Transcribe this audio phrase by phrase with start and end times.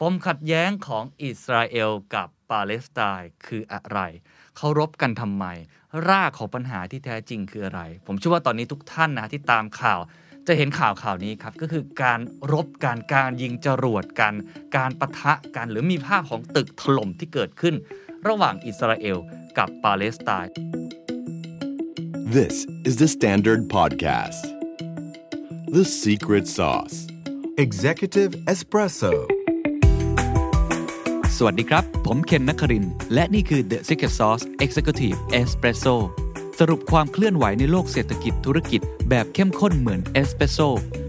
[0.00, 3.98] ปมขัดแย้งของอิสราเอลกับปาเลสไตน์คืออะไร
[4.56, 5.44] เขารบกันทำไม
[6.08, 10.00] รากของปัญหาที่แท้จริงคืออะไร ผมเชื่อว่าตอนนี้ทุกท่านนะที่ตามข่าว
[10.46, 12.20] จะเห็นข่าวข่าวนี้ครับ ก็คือการ
[12.52, 14.34] รบการการยิงจรวดกัน
[14.76, 17.74] การปะทะกันหรือมีภาพของตึกถล่มที่เกิดขึ้น
[18.28, 19.18] ระหว่างอิสราเอล
[19.58, 20.52] กับปาเลสไตน์
[22.36, 22.54] This
[22.88, 24.42] is the Standard Podcast.
[25.76, 26.96] The Secret Sauce.
[27.56, 29.37] Executive Espresso
[31.40, 32.84] สวัสดีครับ ผมเคนนักคริน
[33.14, 35.96] และนี่คือ The Secret Sauce Executive Espresso
[36.58, 40.58] สรุปความเคลื่อนไหวในโลกเศรษฐกิจธุรกิจ แบบเข้มข้นเหมือนเอสเปรสโซ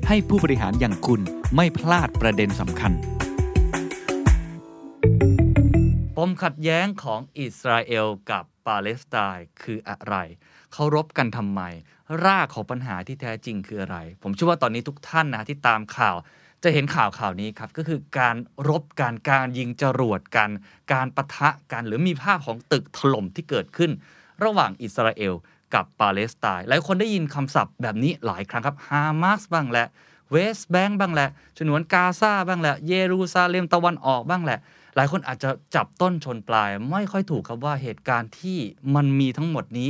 [0.08, 1.22] ให้ผู้บริหารอย่างคุณ
[1.56, 2.92] ไม่พลาดประเด็นสำคัญ
[6.18, 10.16] ปมขัดแย้งของอิสราเอลกับปาเลสไตน์คืออะไร
[10.73, 11.62] เขารบกันทำไม
[12.26, 16.18] รากของปัญหาที่แท้จริงคืออะไร ผมเชื่อว่าตอนนี้ทุกท่านนะที่ตามข่าว
[16.63, 18.36] จะเห็นข่าวข่าวนี้ครับ ก็คือการ
[18.70, 20.50] รบการการยิงจรวดกัน
[20.94, 23.92] การปะทะกันหรือมีภาพของตึกถล่มที่เกิดขึ้น
[24.44, 25.34] ระหว่างอิสราเอล
[25.73, 29.88] กับปาเลสไตน์หลายคนได้ยินคำศัพท์แบบนี้หลายครั้งครับฮามาสบ้างแหละ
[30.31, 34.59] เวสต์แบงก์บ้างแหละฉนวนกาซาบ้างแหละ เยรูซาเล็มตะวันออกบ้างแหละ
[34.95, 38.58] หลายคนอาจจะจับต้นชนปลาย ไม่ค่อยถูกครับว่าเหตุการณ์ที่
[38.95, 39.89] มันมีทั้งหมดนี้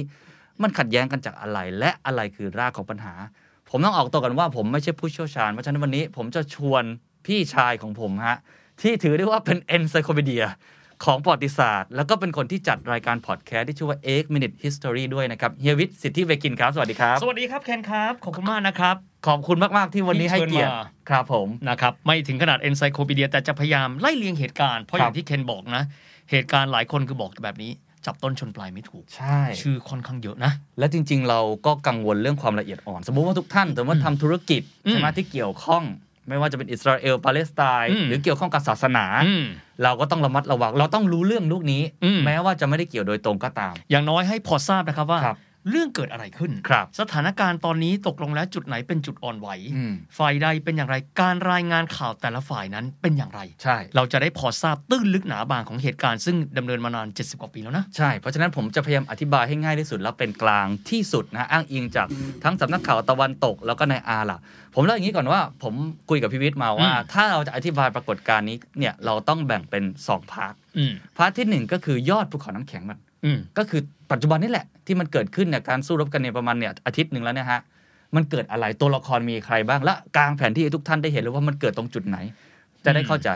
[0.61, 3.13] มันขัดแย้งกันจากอะไร และอะไรคือรากของปัญหา
[3.69, 6.83] ผมต้องออกตัวกันว่าผมไม่ใช่ผู้เชี่ยวชาญ เพราะฉะนั้นวันนี้ผมจะชวน
[7.25, 8.37] พี่ชายของผมฮะ
[8.81, 10.45] ที่ถือได้ว่าเป็น encyclopedia
[11.05, 18.95] ของประวัติศาสตร์ แล้วก็เป็นคนที่จัดรายการพอดแคสต์ที่ชื่อว่า8 Minute History ด้วยนะครับเฮียวิทย์สิทธิเวกินครับ สวัสดีครับ สวัสดีครับเคนครับ ขอบคุณมากนะครับ
[19.27, 25.83] ขอบคุณมาก ๆ ที่วันนี้ให้เกียรติที่เชิญมาครับผมนะครับไม่ถึงขนาด encyclopedia แต่จะพยายามไล่เรียงเหตุการณ์เพราะอครัย่าบงที่เคนบอกนะ
[26.31, 27.71] เหตุการณ์หลายคนคือบอกแบบนี้
[28.05, 35.83] จับต้นชนปลายไม่ถูก ใช่ ชื่อค่อนข้างเยอะนะ และจริง ๆ เราก็กังวลเรื่องความละเอียดอ่อน สมมุติว่าทุกท่านแต่ว่าทำธุรกิจอืมใช่ไหมที่เกี่ยวข้อง
[36.27, 39.45] ไม่ว่าจะเป็นอิสราเอลปาเลสไตน์อืมหรือเกี่ยวข้องกับศาสนาอืม
[39.83, 45.37] เราก็ต้องระมัดระวัง เราต้องรู้เรื่องลูกนี้อืมแม้ว่าจะไม่ได้เกี่ยวโดยตรงก็ตาม อย่างน้อยให้พอทราบนะครับว่าครับ
[45.69, 62.07] เรื่องเกิดอะไรขึ้นครับสถานการณ์ตอนนี้ตกลงแล้วจุดไหนเป็นจุดอ่อนไหวอืมฝ่ายใดเป็นอย่างไร การรายงานข่าวแต่ละฝ่ายนั้นเป็นอย่างไร ใช่ เราจะได้พอทราบตื้นลึกหนาบางของเหตุการณ์ซึ่งดำเนินมานาน 70 กว่าปีแล้วนะ ใช่ เพราะฉะนั้นผมจะพยายามอธิบายให้ง่ายที่สุด แล้วเป็นกลางที่สุดนะ อ้างอิงจาก
[62.43, 64.39] ทั้งสำนักข่าวตะวันตกแล้วก็ในอาหรับ
[64.75, 65.73] ผมเล่าอย่างนี้ก่อนว่า ผม
[66.09, 73.81] คุยกับพี่วิทย์มาว่าอืมถ้าเราจะอธิบายปรากฏการณ์นี้เนี่ยเราต้องแบ่งเป็นสอง part อืม part ที่หนึ่งก็คือยอดภูเขาน้ำแข็งมันอืมก็คือ
[74.11, 77.61] ปัจจุบันนี่แหละที่มันเกิดขึ้นเนี่ยการสู้รบกันเนี่ยประมาณเนี่ยอาทิตย์หนึ่งแล้วเนี่ยฮะ
[78.15, 82.17] มันเกิดอะไรตัวละครมีใครบ้าง และกลางแผนที่ให้ทุกท่านได้เห็นเลยว่ามันเกิดตรงจุดไหน
[82.85, 83.29] จะได้เข้าใจ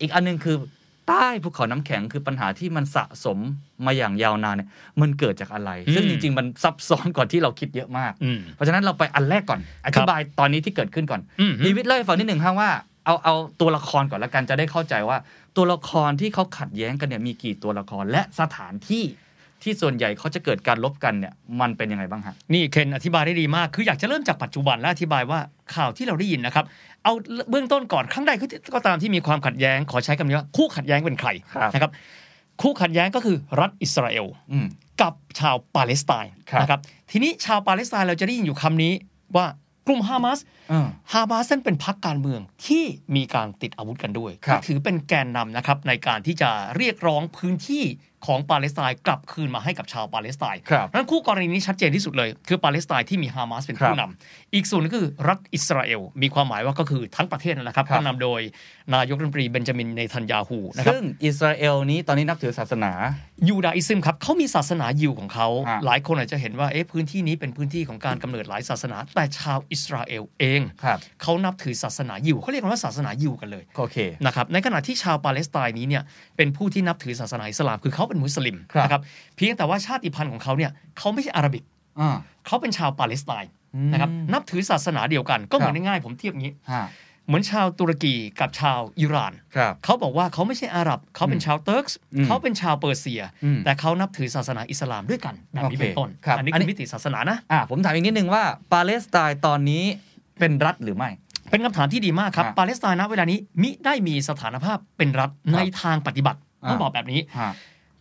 [0.00, 0.56] อีกอันหนึงคือ
[1.08, 3.38] ใต้ภูเขาน้ำแข็งคือปัญหาที่มันสะสม
[3.86, 4.68] มาอย่างยาวนานเนี่ย
[5.00, 12.70] มันเกิดจากอะไร ซึ่งอืมจริง ๆ มันซับซ้อนกว่าที่เราคิดเยอะมากอืมเพราะฉะนั้นเราไปอันแรกก่อน อธิบายตอนนี้ที่เกิดขึ้นก่อนอืมพีวิทย์เล่าให้ฟังนิดหนึ่งครับว่า
[13.06, 15.18] เอาเอาตัวละครก่อนละกันจะได้เข้าใจว่า
[15.56, 19.04] ตัวละครที่เขาขัดแย้งกันเนี่ยมีกี่ตัวละครและสถานที่
[19.62, 25.38] ที่ส่วนใหญ่เขาจะเกิดการรบกันเนี่ยมันเป็นยังไงบ้างฮะนี่เคนอธิบายได้ดีมาก คืออยากจะเริ่มจากปัจจุบันและอธิบายว่า
[25.74, 26.64] ข่าวที่เราได้ยินนะครับ
[27.04, 27.12] เอา
[27.50, 28.32] เบื้องต้นก่อนครั้งใด
[28.74, 31.92] ก็ตามที่มีความขัดแย้งขอใช้คำนี้ว่าคู่ขัดแย้งเป็นใครครับนะครับ
[32.62, 34.66] คู่ขัดแย้งก็คือรัฐอิสราเอลอืม
[35.00, 38.92] กับชาวปาเลสไตน์ครับนะครับทีนี้ชาวปาเลสไตน์เราจะได้ยินอยู่คำนี้
[39.36, 39.46] ว่า
[39.86, 40.38] กลุ่มฮามาส
[40.70, 42.84] เออฮามาสนั้นเป็นพรรคการเมืองที่
[43.16, 47.84] มีการติดอาวุธกันด้วยครับที่ถือเป็นแกนนำนะครับในการที่จะเรียกร้องพื้นที่
[48.26, 58.40] ของปาเลสไตน์กลับคืนมาให้กับชาวปาเลสไตน์ครับนั้นคู่กรณีนี้ชัดเจนที่สุดเลย คือปาเลสไตน์ที่มีฮามาสเป็นครับผู้นำอีกส่วนหนึงคือรัฐอิสราเอล มีความหมายว่าก็คือทั้งประเทศนั่นแหละครับครับผู้นำโดย
[58.94, 62.92] นายกรัฐมนตรีเบนจามินเนทันยาฮูนะครับซึ่งอิสราเอลนี้ตอนนี้นับถือศาสนา
[63.48, 76.02] Judaism ครับเขามีศาสนายิวของเขาฮะหลายคนอาจจะเห็นว่าเอ๊ะพื้นที่นี้เป็นพื้นที่ของการกำเนิดหลายศาสนา แต่ชาวอิสราเอลเองครับเขานับถือศาสนายิวเขาเรียกกันว่าศาสนายิวกันเลยโอเคนะครับในขณะที่ชาวปาเลสไตน์นี้เนี่ย
[76.36, 79.02] เป็นผู้ที่นับถือศาสนาอิสลามคือเขาเป็นมุสลิมครับนะครับ
[79.36, 81.64] เพียงแต่ว่าชาติพันธุ์ของเขาเนี่ยเขาไม่ใช่ Arabic
[82.00, 82.16] อ่า
[82.46, 86.86] เขาเป็นชาวปาเลสไตน์อืมนะครับนับถือศาสนาเดียวกันก็เหมือนครับง่ายๆผมเทียบอย่างนี้ฮะ
[87.26, 98.42] เหมือนชาวตุรกีกับชาวอิหร่านครับเขาบอกว่าเขาไม่ใช่อาหรับ เขาเป็นชาว Turks อืมเขาเป็นชาวเปอร์เซียอืมแต่เขานับถือศาสนาอิสลามด้วยกันแบบนี้โอเคเป็นต้นครับอันนี้อันคืนี้อมิติศาสนานะอ่าผมถามอีกนิดนึงว่า
[98.72, 99.84] ปาเลสไตน์ตอนนี้
[100.38, 101.10] เป็นรัฐหรือไม่
[101.50, 107.50] เป็นคำถามที่ดีมากครับฮะปาเลสไตน์ณเวลานี้มิได้มีสถานภาพเป็นรัฐในทางปฏิบัติอ่าต้องบอกแบบนี้ฮะ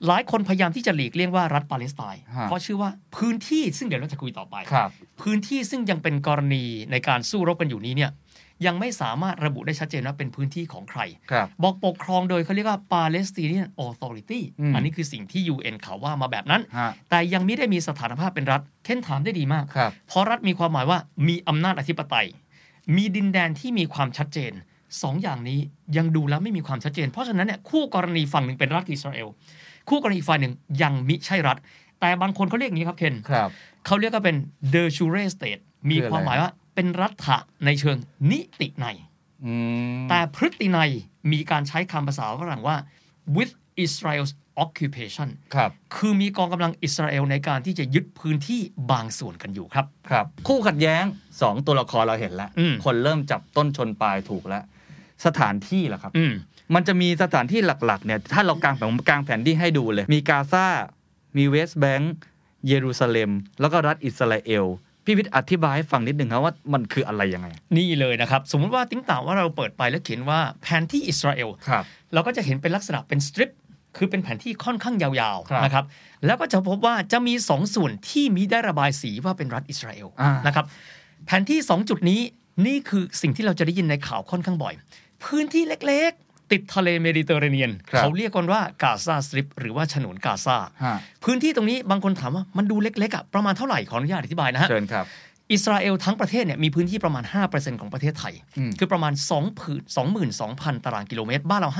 [0.07, 4.89] หลายคนพยายามที่จะหลีกเลี่ยงว่ารัฐปาเลสไตน์ฮะเพราะชื่อว่าพื้นที่ซึ่งเดี๋ยวเราจะคุยต่อไปครับ
[5.21, 8.11] พื้นที่ซึ่งยังเป็นกรณีในการสู้รบกันอยู่นี้เนี่ย
[8.65, 11.01] ยังไม่สามารถระบุได้ชัดเจนว่าเป็นพื้นที่ของใคร
[11.31, 22.27] ครับบอกปกครองโดยเขาเรียกว่า Palestinian Authority อืมอันนี้คือสิ่งที่ UN เขาว่ามาแบบนั้นฮะแต่ยังไม่ได้มีสถานภาพเป็นรัฐ เค้นถามได้ดีมากครับเพราะรัฐมีความหมายว่ามีอำนาจอธิปไตย
[22.95, 24.51] มีดินแดนที่มีความชัดเจน
[25.01, 25.59] สองอย่างนี้
[25.97, 29.27] ยังดูแล้วไม่มีความชัดเจน เพราะฉะนั้นเนี่ยคู่กรณีฝั่งหนึ่งเป็นรัฐอิสราเอล
[29.89, 31.57] คู่กรณีอีกฝ่ายหนึ่งยังมิใช่รัฐ
[31.99, 33.49] แต่บางคนเขาเรียกอย่างนี้ครับเคนครับ
[33.85, 34.35] เขาเรียกก็เป็น
[34.73, 37.97] de jure state มีคืออะไรความหมายว่าเป็นรัฐะในเชิง
[38.31, 38.95] นิติในย
[39.45, 39.53] อื
[40.01, 40.91] มแต่พฤตินัย
[41.31, 42.75] มีการใช้คำภาษาฝรั่งว่า
[43.35, 43.53] with
[43.85, 44.31] Israel's
[44.63, 51.03] occupation ครับคือมีกองกำลังอิสราเอลในการที่จะยึดพื้นที่บางส่วนกันอยู่ครับ ครับ คู่ขัดแย้ง
[51.41, 54.63] สองตัวละครเราเห็นแล้วอืมคนเริ่มจับต้นชนปลายถูกแล้ว
[55.25, 56.25] สถานที่ล่ะครับอื
[56.71, 60.65] มมันจะมีสถานที่หลักๆเนี่ยถ้าเรากางแผนผมกางแผนที่ให้ดูเลย มีกาซา
[61.37, 62.13] มีเวสต์แบงก์
[62.67, 63.31] เยรูซาเล็ม
[63.61, 64.65] แล้วก็รัฐอิสราเอล
[65.05, 71.83] พี่วิทย์อธิบายให้ฟังนิดหนึ่งครับว่ามันคืออะไรยังไง นี่เลยนะครับ สมมุติว่าติ้งต่างว่าเราเปิดไปแล้วเขียนว่าแผนที่อิสราเอลครับ
[72.13, 73.49] เราก็จะเห็นเป็นลักษณะเป็นสตริป
[73.97, 75.85] คือเป็นแผนที่ค่อนข้างยาวครับๆนะครับ
[76.25, 80.65] แล้วก็จะพบว่าจะมีสองส่วนที่มีได้ระบายสีว่าเป็นรัฐอิสราเอลอ่านนะครับ
[81.25, 82.21] แผนที่ 2 จุดนี้
[82.67, 84.73] นี่คือสิ่งที่เราจะได้ยินในข่าวค่อนข้างบ่อย
[85.23, 95.07] พื้นที่เล็กๆ ติดทะเลเมดิเตอร์เรเนียนครับเขาเรียกกันว่ากาซาสตริปหรือว่าฉนวนกาซาฮะพื้นที่ตรงนี้บางคนถามว่ามันดูเล็กๆอะประมาณเท่าไหร่ขออนุญาตอธิบายนะฮะเชิญครับ
[95.53, 99.81] อิสราเอลทั้งประเทศเนี่ยมีพื้นที่ประมาณ 5%ของประเทศไทยอืมคือประมาณ2ผืน
[100.37, 101.71] 22,000 ตารางกิโลเมตร บ้านเรา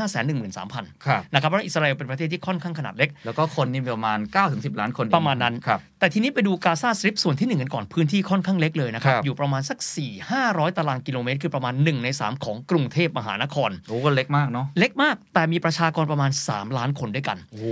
[0.48, 4.19] 513,000ครับนะครับเพราะอิสราเอลเป็นประเทศที่ค่อนข้างขนาดเล็ก แล้วก็คนนี่ประมาณ
[4.50, 16.31] 9-10 ล้านคนเองประมาณนั้นครับ แต่ทีนี้ไปดูกาซาสตริปส่วนที่ 1 กันก่อนพื้นที่ค่อนข้างเล็กเลยนะครับครับ อยู่ประมาณสัก 4 500 ตารางกิโลเมตร คือประมาณ 1 ใน 3 ของกรุงเทพมหานครโอ้ก็เล็กมากเนาะเล็กมาก แต่มีประชากรประมาณ
[16.54, 17.72] 3 ล้านคนด้วยกันโอ้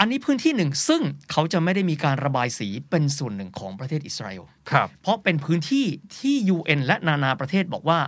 [0.00, 5.86] อันนี้พื้นที่หนึ่งซึ่งเขาจะไม่ได้มีการระบายสีเป็นส่วนหนึ่งของประเทศอิสราเอลครับเพราะเป็นพื้นที่
[6.18, 7.98] ที่ UN และนานาประเทศบอกว่า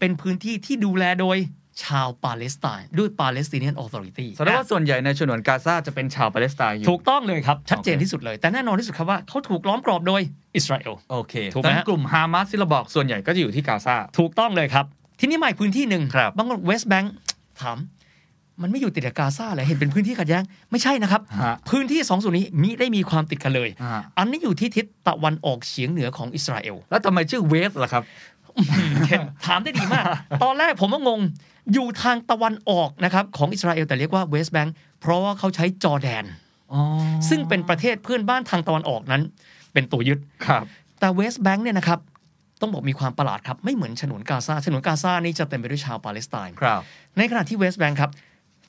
[0.00, 1.36] เป็นพื้นที่ที่ดูแลโดย
[1.84, 10.22] ชาวปาเลสไตน์ด้วย Palestinian Authority แสดงว่าส่วนใหญ่ในฉนวนกาซาจะเป็นชาวปาเลสไตน์อยู่ ถูกต้องเลยครับ ชัดเจนโอเคที่สุดเลย แต่แน่นอนที่สุดครับว่าเขาถูกล้อมกรอบโดย
[10.56, 14.84] อิสราเอล โอเคถูกไหมดังฮะนั้นกลุ่มฮามาสที่เราบอกส่วนใหญ่ก็จะอยู่ที่กาซา ถูกต้องเลยครับ
[15.20, 17.14] ทีนี้มาอีกพื้นที่หนึ่งครับบางคนเวสต์แบงค์
[17.62, 17.78] ถาม
[18.62, 28.02] มันไม่อยู่ติดกับกาซาเลยเห็นเป็นพื้นที่ขัดแย้งไม่ใช่นะครับฮะพื้นที่สองส่วนนี้มิได้มีความติดกันเลยอ่าอันนี้อยู่ที่ทิศตะวันออกเฉียงเหนือของอิสราเอล แล้วทำไมชื่อ West ล่ะครับ
[29.06, 30.04] เคนถามได้ดีมาก
[30.42, 31.20] ตอนแรกผมก็งง
[31.72, 36.24] อยู่ทางตะวันออกนะครับของอิสราเอลแต่เรียกว่าเวสต์แบงค์เพราะว่าเขาใช้จอร์แดน
[36.72, 36.80] อ๋อ
[37.28, 39.22] ซึ่งเป็นประเทศเพื่อนบ้านทางตะวันออกนั้น
[39.72, 40.62] เป็นตัวยึดครับ
[41.00, 41.98] แต่เวสต์แบงค์เนี่ยนะครับ
[42.60, 46.80] ต้องบอกมีความประหลาดครับไม่เหมือนฉนวนกาซาฉนวนกาซานี่จะเต็มไปด้วยชาวปาเลสไตน์ครับ
[47.18, 48.10] ในขณะที่เวสต์แบงค์ครับ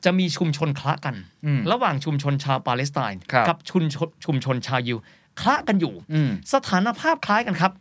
[0.05, 1.15] จะมีชุมชนคละกัน
[1.45, 4.97] อืมระหว่างชุมชนชาวปาเลสไตน์ครับกับชุมชนชุมชนชาวยิว
[5.41, 7.71] คละกันอยู่อืมสถานภาพคล้ายกันครับ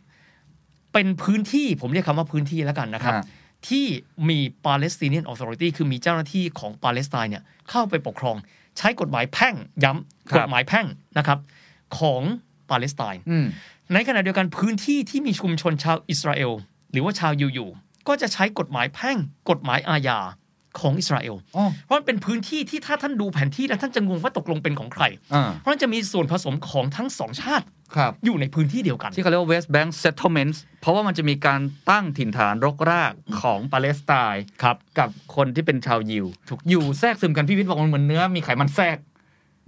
[0.93, 3.13] เป็นพื้นที่ผมเรียกคำว่าพื้นที่แล้วกันนะครับ
[3.59, 3.85] ฮะที่
[4.29, 8.35] มี Palestinian Authority คือมีเจ้าหน้าที่ของปาเลสไตน์เนี่ยเข้าไปปกครอง
[8.77, 10.85] ใช้กฎหมายแพ่งย้ำครักบฎหมายแพ่ง
[11.17, 11.39] นะครับ
[11.97, 12.21] ของ
[12.69, 13.45] ปาเลสไตน์อืม
[13.93, 16.51] ในขณะเดียวกันพื้นที่ที่มีชุมชนชาวอิสราเอล
[16.91, 17.69] หรือว่าชาวยูอยู่
[18.07, 19.17] ก็จะใช้กฎหมายแพ่ง
[19.49, 20.19] กฎหมายอาญา
[20.81, 25.03] ของอิสราเอลอ๋อเพราะมันเป็นพื้นที่ที่ถ้าท่านดูแผนที่แล้วท่านจะงงว่าตกลงเป็นของใคร
[25.33, 27.65] อ่าเพราะมันจะมีส่วนผสมของทั้งสองชาติ
[27.95, 36.25] ครับอยู่ในพื้นที่เดียวกัน ที่เขาเรียกว่า West Bank Settlements เพราะว่ามันจะมีการตั้งถิ่นฐานรกรากของปาเลสไตน์ครับกับคนที่เป็นชาวยิว
[36.69, 38.97] อยู่แทรกซึมกันพี่วิทย์บอกมันเหมือนเนื้อมีไขมันแทรก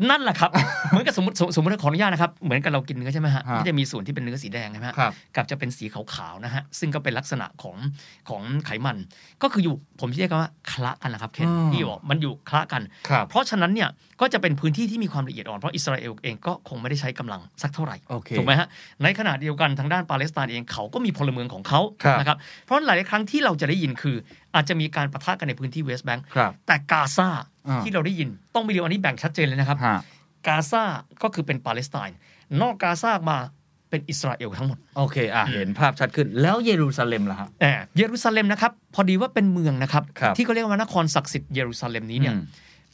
[0.09, 0.51] นั่นแหละครับ
[0.89, 7.77] เหมือนกับสมมติสมสมมติขออนุญาตนะครับ เหมือนกับเรากินเนื้อใช่ไหมฮะฮะที่จะมีส่วนที่เป็นเนื้อสีแดงใช่ไหมฮะครับกับจะเป็นสีขาวๆนะฮะซึ่งก็เป็นลักษณะของ
[8.29, 8.97] ของไขมัน
[9.41, 13.89] ก็คืออยู่ผมเรียกว่าคละกันนะครับเคนอืมที่บอกมันอยู่คละกันครับเพราะฉะนั้นเนี่ย
[14.21, 18.67] ก็จะเป็นพื้นที่ที่มีความละเอียดอ่อนเพราะอิสราเอลเองก็คงไม่ได้ใช้กำลังสักเท่าไหร่โอเคถูกไหมฮะ
[19.03, 24.15] ในขณะเดียวกันทางด้านปาเลสไตน์เองเขาก็มีพลเมืองของเขาครับนะครับเพราะหลายๆครั้งที่เราจะได้ยินคือ
[24.55, 29.99] อาจจะมีการปะทะกันในพื้นที่เวสต์แบงค์ครับแต่กาซาอ่า ที่เราได้ยินต้องไปดูอันนี้แบ่งชัดเจนเลยนะครับฮะ
[30.47, 30.83] กาซา
[31.21, 32.17] ก็คือเป็นปาเลสไตน์
[32.61, 33.37] นอกกาซามา
[33.89, 42.43] เป็นอิสราเอลทั้งหมด โอเค อะ เห็นภาพชัดขึ้น แล้วเยรูซาเล็มล่ะฮะแต่เยรูซาเล็มนะครับ พอดีว่าเป็นเมืองนะครับครับ ที่เขาเรียกว่านครศักดิ์สิทธิ์เยรูซาเล็มนี้เนี่ยอืม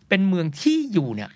[0.10, 1.30] เป็นเมืองที่อยู่เนี่ย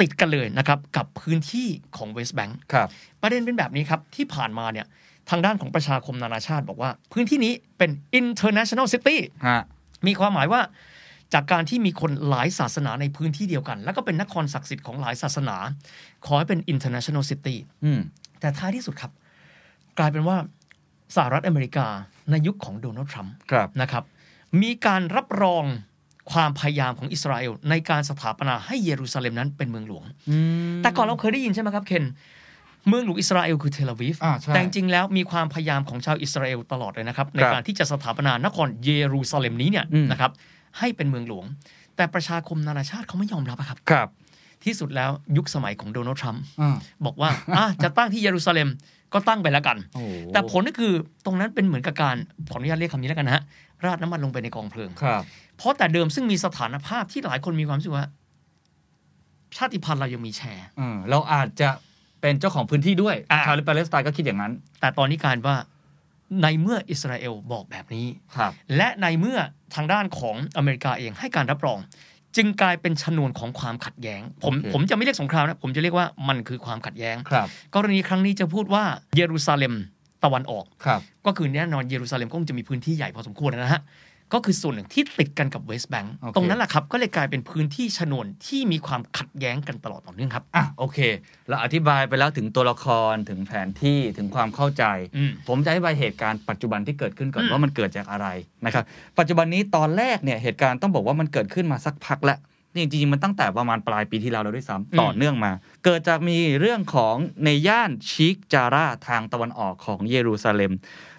[0.00, 2.88] ติดกันเลยนะครับ กับพื้นที่ของเวสต์แบงค์ครับ
[3.22, 4.86] ประเด็นเป็นแบบนี้ครับ ที่ผ่านมาเนี่ย
[5.30, 9.60] ทางด้านของประชาคมนานาชาติบอกว่า พื้นที่นี้เป็น international city ฮะ
[10.06, 10.60] มีความหมายว่า
[11.34, 15.56] จากการที่มีคนหลายศาสนาในพื้นที่เดียวกัน แล้วก็เป็นนครศักดิ์สิทธิ์ของหลายศาสนา
[16.26, 18.00] ขอให้เป็น international city อืม
[18.40, 19.12] แต่ท้ายที่สุดครับ
[19.98, 20.36] กลายเป็นว่า
[21.16, 21.86] สหรัฐอเมริกา
[22.30, 24.04] ในยุคของโดนัลด์ทรัมป์ครับนะครับ
[24.62, 25.64] มีการรับรอง
[26.32, 30.36] ความพยายามของอิสราเอลในการสถาปนาให้เยรูซาเล็มนั้นเป็นเมืองหลวงอื
[30.74, 32.04] มแต่ก่อนเราเคยได้ยินใช่ไหมครับเคน
[32.88, 40.30] เมืองหลวงอิสราเอลคือเทลอาวีฟอ่าใช่แต่จริงๆแล้วมีความพยายามของชาวอิสราเอลตลอดเลยนะครับ ในครับการที่จะสถาปนานครเยรูซาเล็มนี้เนี่ยอืมนะครับ
[40.78, 41.46] ให้เป็นเมืองหลวง
[41.96, 44.08] แต่ประชาคมนานาชาติเขาไม่ยอมรับอะครับครับ
[44.64, 46.76] ที่สุดแล้วยุคสมัยของโดนัลด์ทรัมป์อ่า
[47.06, 48.68] บอกว่าอะจะตั้งที่เยรูซาเล็ม
[49.12, 50.92] ก็ตั้งไปแล้วกันโอ้โหแต่ผลก็คือ
[51.24, 52.16] ตรงนั้นเป็นเหมือนกับการ
[52.50, 53.42] ขออนุญาตเรียกคำนี้แล้วกันนะฮะ
[53.84, 55.22] ราดน้ำมันลงไปในกองเพลิงครับ
[55.56, 58.06] เพราะแต่เดิมซึ่งมีสถานภาพที่หลายคนมีความรู้สึกว่า
[59.56, 61.68] ชาติพันธุ์เรายังมีแชร์อืมเราอาจจะ
[62.20, 65.56] เป็นเจ้าของพื้นที่ด้วยอ่าชาวปาเลสไตน์ก็คิดอย่างนั้น แต่ตอนนี้กลารว่า
[66.42, 69.38] ในเมื่ออิสราเอลบอกแบบนี้ครับและในเมื่อ
[69.74, 71.78] ทางด้านของอเมริกาเองให้การรับรอง
[72.36, 78.84] จึงกลายเป็นชนวนของความขัดแย้ง ผมโอเคผมจะไม่เรียกสงครามนะผมจะเรียกว่ามันคือความขัดแย้งครับกรณีครั้งนี้จะพูดว่า
[79.16, 79.74] เยรูซาเล็ม
[80.24, 83.82] ตะวันออกครับก็คือแน่นอนเยรูซาเล็มก็คงจะมีพื้นที่ใหญ่พอสมควรนะฮะ
[84.32, 90.98] ก็คือส่วนหนึ่งที่ติดกันกับเวสต์แบงก์โอเคตรงนั้นแหละครับก็เลยกลายเป็นพื้นที่ชนวนที่มีความขัดแย้งกันตลอดต่อเนื่องครับอะโอเค
[91.48, 94.84] เราอธิบายไปแล้วถึงตัวละครถึงแผนที่ถึงความเข้าใจ
[95.16, 98.26] อืมผมจะอธิบายเหตุการณ์ปัจจุบันที่เกิดขึ้นก่อนอืมว่ามันเกิดจากอะไร
[98.64, 98.84] นะครับ
[99.18, 102.38] ปัจจุบันนี้ตอนแรกเนี่ยเหตุการณ์ต้องบอกว่ามันเกิดขึ้นมาสักพักแล้ว
[102.74, 105.52] นี่จริงๆมันตั้งแต่ประมาณปลายปีที่แล้วแล้วด้วยซ้ำต่อเนื่องมา
[105.84, 110.72] เกิดจากมีเรื่องของในย่านชิกจาราทางตะวันออกของเยรูซาเล็ม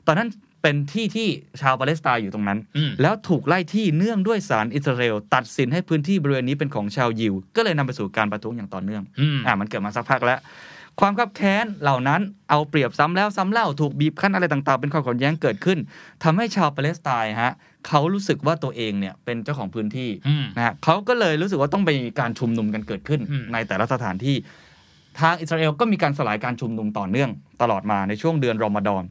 [0.07, 0.29] ตอนนั้น
[0.63, 1.27] เป็นที่ที่
[1.61, 10.39] ชาวปาเลสไตน์อยู่ตรงนั้นอืมแล้วถูกไล่ที่เนื่องด้วยศาลอิสราเอลตัดสินให้พื้นที่บริเวณนี้เป็นของชาวยิว ก็เลยนำไปสู่การประท้วงอย่างต่อเนื่องอืมอ่ามันเกิดมาสักพักแล้ว
[10.99, 15.79] ความขับแค้นเหล่านั้นเอาเปรียบซ้ำแล้วซ้ำเล่าถูกบีบคั้นอะไรต่างๆ เป็นความขัดแย้งเกิดขึ้น
[16.23, 17.53] ทำให้ชาวปาเลสไตน์ฮะ
[17.87, 24.35] เขารู้สึกว่าตัวเองเนี่ยเป็นเจ้าของพื้นที่อืมนะฮะเขาก็เลยรู้สึกว่าต้องไปมีการชุมนุมกันเกิดขึ้นอืมในแต่ละสถานที่
[25.19, 27.29] ทางอิสราเอลก็มีการสลายการชุมนุมต่อเนื่อง
[27.61, 29.03] ตลอดมาในช่วงเดือนรอมฎอน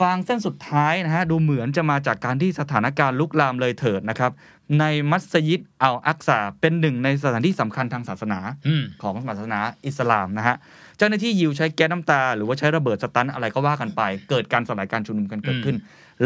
[0.00, 4.32] ฟางเส้นสุดท้ายนะฮะดูเหมือนจะมาจากการที่สถานการณ์ลุกลามเลยเถิดนะครับ
[4.80, 10.56] ในมัสยิดอัลอักซาเป็นหนึ่งในสถานที่สำคัญทางศาสนาอืมของศาสนาอิสลามนะฮะ
[10.98, 15.76] เจ้าหน้าที่ยิวใช้แก๊สน้ำตา หรือว่าใช้ระเบิดสตันอะไรก็ว่ากันไป เกิดการสลายการชุมนุมกันเกิดขึ้น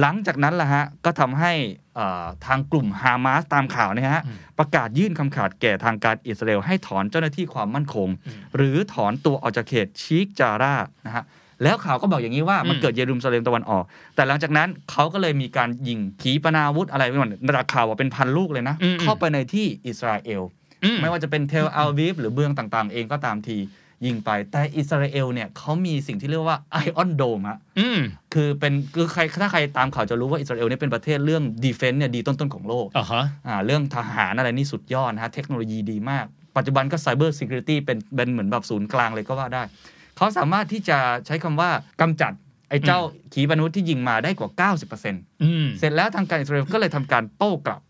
[0.00, 1.52] หลังจากนั้นล่ะฮะก็ทำให้
[1.94, 10.74] เอ่อทางกลุ่มฮามาสตามข่าวเนี่ยฮะอืมประกาศยื่นคำขาดแก่ทางการอิสราเอลให้ถอนเจ้าหน้าที่ความมั่นคงอืมหรือถอนตัวออกจากเขตชีกจารา
[11.06, 11.24] นะฮะ
[11.62, 13.84] แล้วข่าวก็บอกอย่างนี้ว่ามันอืมเกิดเยรูซาเล็มตะวันออก
[14.14, 20.42] แต่หลังจากนั้นเขาก็เลยมีการยิงขีปนาวุธอะไรไปหมดระดับข่าวว่าเป็นพันลูกเลยนะอืมเข้าไปในที่อิสราเอล
[20.84, 23.58] อืมไม่ว่าจะเป็นเทลอาวีฟหรือเมืองต่างๆ เองก็ตามที
[24.06, 27.98] ยิงไป แต่อิสราเอลเนี่ยเขามีสิ่งที่เรียกว่า Iron Dome ฮะอืม
[28.34, 36.24] คือเป็นคือใครถ้าใครตามข่าวจะรู้ว่าอิสราเอลเนี่ยเป็นประเทศเรื่อง defense เนี่ยดีต้นๆของโลกอ่าฮะอ่าเรื่องทหารอะไรนี่สุดยอดนะฮะเทคโนโลยีดีมาก
[36.56, 39.62] ปัจจุบันก็ไซเบอร์ซิเคียวริตี้เป็นเป็นเหมือนแบบศูนย์กลางเลยก็ว่าได้
[40.16, 42.32] เขาสามารถที่จะใช้คำว่ากำจัด
[42.70, 42.98] ไอ้เจ้า
[43.34, 47.80] ขีปนาวุธที่ยิงมาได้กว่า 90%อืมเสร็จแล้วทางการอิสราเอลก็เลยทำการโต้กลับ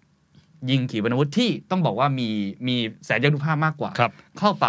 [0.71, 2.29] ยิงขีปนาวุธที่ต้องบอกว่ามี
[2.67, 4.67] มีแสนยานุภาพมากกว่าครับเข้าไป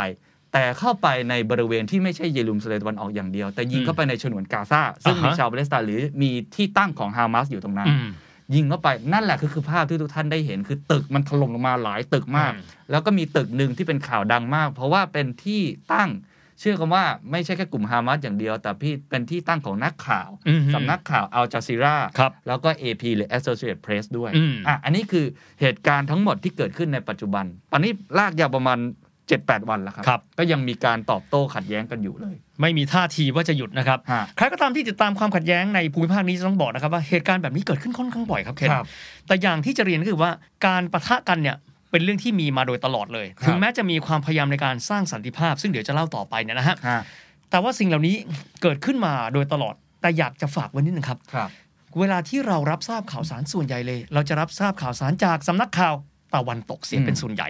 [0.54, 8.08] แต่เข้าไปในบริเวณที่ไม่ใช่เยรูซาเล็มตะวันออกอย่างเดียว แต่ยิงเข้าไปในฉนวนกาซาซึ่งมีอ่าฮะชาวปาเลสไตน์หรือมีที่ตั้งของฮามาสอยู่ตรงนั้นอืม
[8.56, 15.62] ยิงเข้าไปนั่นแหละคือคือภาพที่ทุกท่านได้เห็น คือตึกมันถล่มลงมาหลายตึกมากอืมแล้วก็มีตึกหนึ่งที่เป็นข่าวดังมาก เพราะว่าเป็นที่
[15.94, 16.10] ตั้ง
[16.60, 25.26] เชื่อกันว่าไม่ใช่แค่กลุ่มฮามาสอย่างเดียว แต่พี่เป็นที่ตั้งของนักข่าวอืมสำนักข่าวอัลจาซีราครับแล้วก็ AP หรือ Associated Press ด้วยอืมอะอันนี้คือ
[25.62, 28.80] เหตุการณ์ทั้งหมดที่เกิดขึ้นในปัจจุบันตอนนี้ลากยาวประมาณ
[29.30, 38.86] 7-8 วันแล้วครับครับก็ยังมีการตอบโต้ขัดแย้งกันอยู่เลย ไม่มีท่าทีว่าจะหยุดนะครับฮะใครก็ตามที่ติดตามความขัดแย้งในภูมิภาคนี้จะต้องบอกนะครับว่าเหตุการณ์แบบนี้เกิดขึ้นค่อนข้างบ่อยครับเคนครับ
[39.28, 40.32] แต่อย่างที่จะเรียนก็คือว่า
[40.66, 41.58] การปะทะกันเนี่ย
[41.96, 47.02] เป็นเรื่องที่มีมาโดยตลอดเลยครับถึงแม้จะมีความพยายามในการสร้างสันติภาพ ซึ่งเดี๋ยวจะเล่าต่อไปเนี่ยนะฮะฮะ
[47.50, 48.16] แต่ว่าสิ่งเหล่านี้
[48.62, 51.50] เกิดขึ้นมาโดยตลอด แต่อยากจะฝากไว้นิดนึงครับครับ
[52.00, 55.94] เวลาที่เรารับทราบข่าวสารส่วนใหญ่เลย เราจะรับทราบข่าวสารจากสำนักข่าว
[56.36, 57.48] ตะวันตกเสียอืมเป็นส่วนใหญ่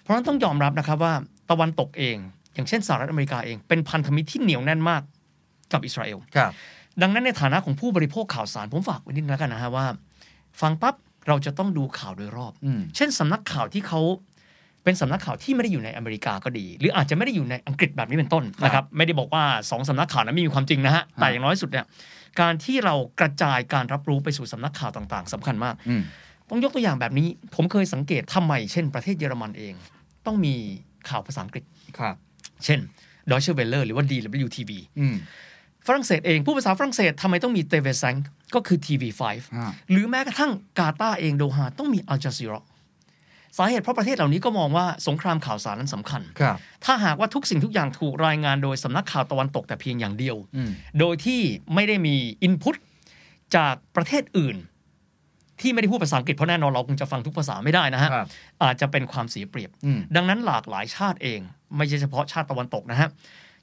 [0.00, 1.14] เพราะฉะนั้นต้องยอมรับนะครับว่า
[1.50, 2.16] ตะวันตกเอง
[2.54, 5.02] อย่างเช่นสหรัฐอเมริกาเองเป็นพันธมิตรที่เหนียวแน่นมาก
[5.72, 6.52] กับอิสราเอลครับ
[7.02, 9.86] ดังนั้นในฐานะของผู้บริโภคข่าวสารผมฝากไว้นิดนึงแล้วกันนะฮะว่า
[10.60, 10.94] ฟังปั๊บ
[11.28, 14.00] เราจะต้องดูข่าวโดยรอบอืมเช่นสำนักข่าวที่เขา
[14.84, 21.84] เป็นสำนักข่าวที่ไม่ได้อยู่ในอเมริกาก็ดี หรืออาจจะไม่ได้อยู่ในอังกฤษแบบนี้เป็นต้นนะครับ ไม่ได้บอกว่าสองสำนักข่าวนั้นไม่มีความจริงนะฮะแต่อย่างน้อยสุดเนี่ย
[22.40, 26.02] การที่เรากระจายการรับรู้ไปสู่สำนักข่าวต่างๆสำคัญมากอืม
[26.50, 29.74] ต้องยกตัวอย่างแบบนี้ ผมเคยสังเกตทำไม เช่น ประเทศเยอรมันเอง
[30.26, 30.54] ต้องมี
[31.08, 31.64] ข่าวภาษาอังกฤษ
[31.98, 32.14] ครับ
[32.64, 32.80] เช่น
[33.30, 35.14] Deutsche Welle หรือว่า DWTV อืม
[35.86, 38.04] ฝรั่งเศสเองผู้ภาษาฝรั่งเศสทำไมต้องมี TV5
[38.54, 39.22] ก็คือ TV5
[39.56, 42.60] อ่าหรือแม้กระทั่งกาตาร์เองโดฮาต้องมีอัลจาซีรอ
[43.58, 51.40] สาเหตุเพราะประเทศเหล่านี้ก็มองว่าสงครามข่าวสารนั้นสำคัญครับ ถ้าหากว่าทุกสิ่งทุกอย่างถูกรายงานโดยสำนักข่าวตะวันตกแต่เพียงอย่างเดียวอืมโดยที่
[51.74, 52.76] ไม่ได้มีอินพุต
[53.56, 54.56] จากประเทศอื่น
[55.60, 58.26] ที่ไม่ได้พูดภาษาอังกฤษเพราะแน่นอนเราคงจะฟังทุกภาษาไม่ได้นะฮะครับ
[58.62, 61.40] อาจจะเป็นความเสียเปรียบอืมดังนั้นหลากหลายชาติเอง
[61.76, 63.08] ไม่ใช่เฉพาะชาติตะวันตกนะฮะ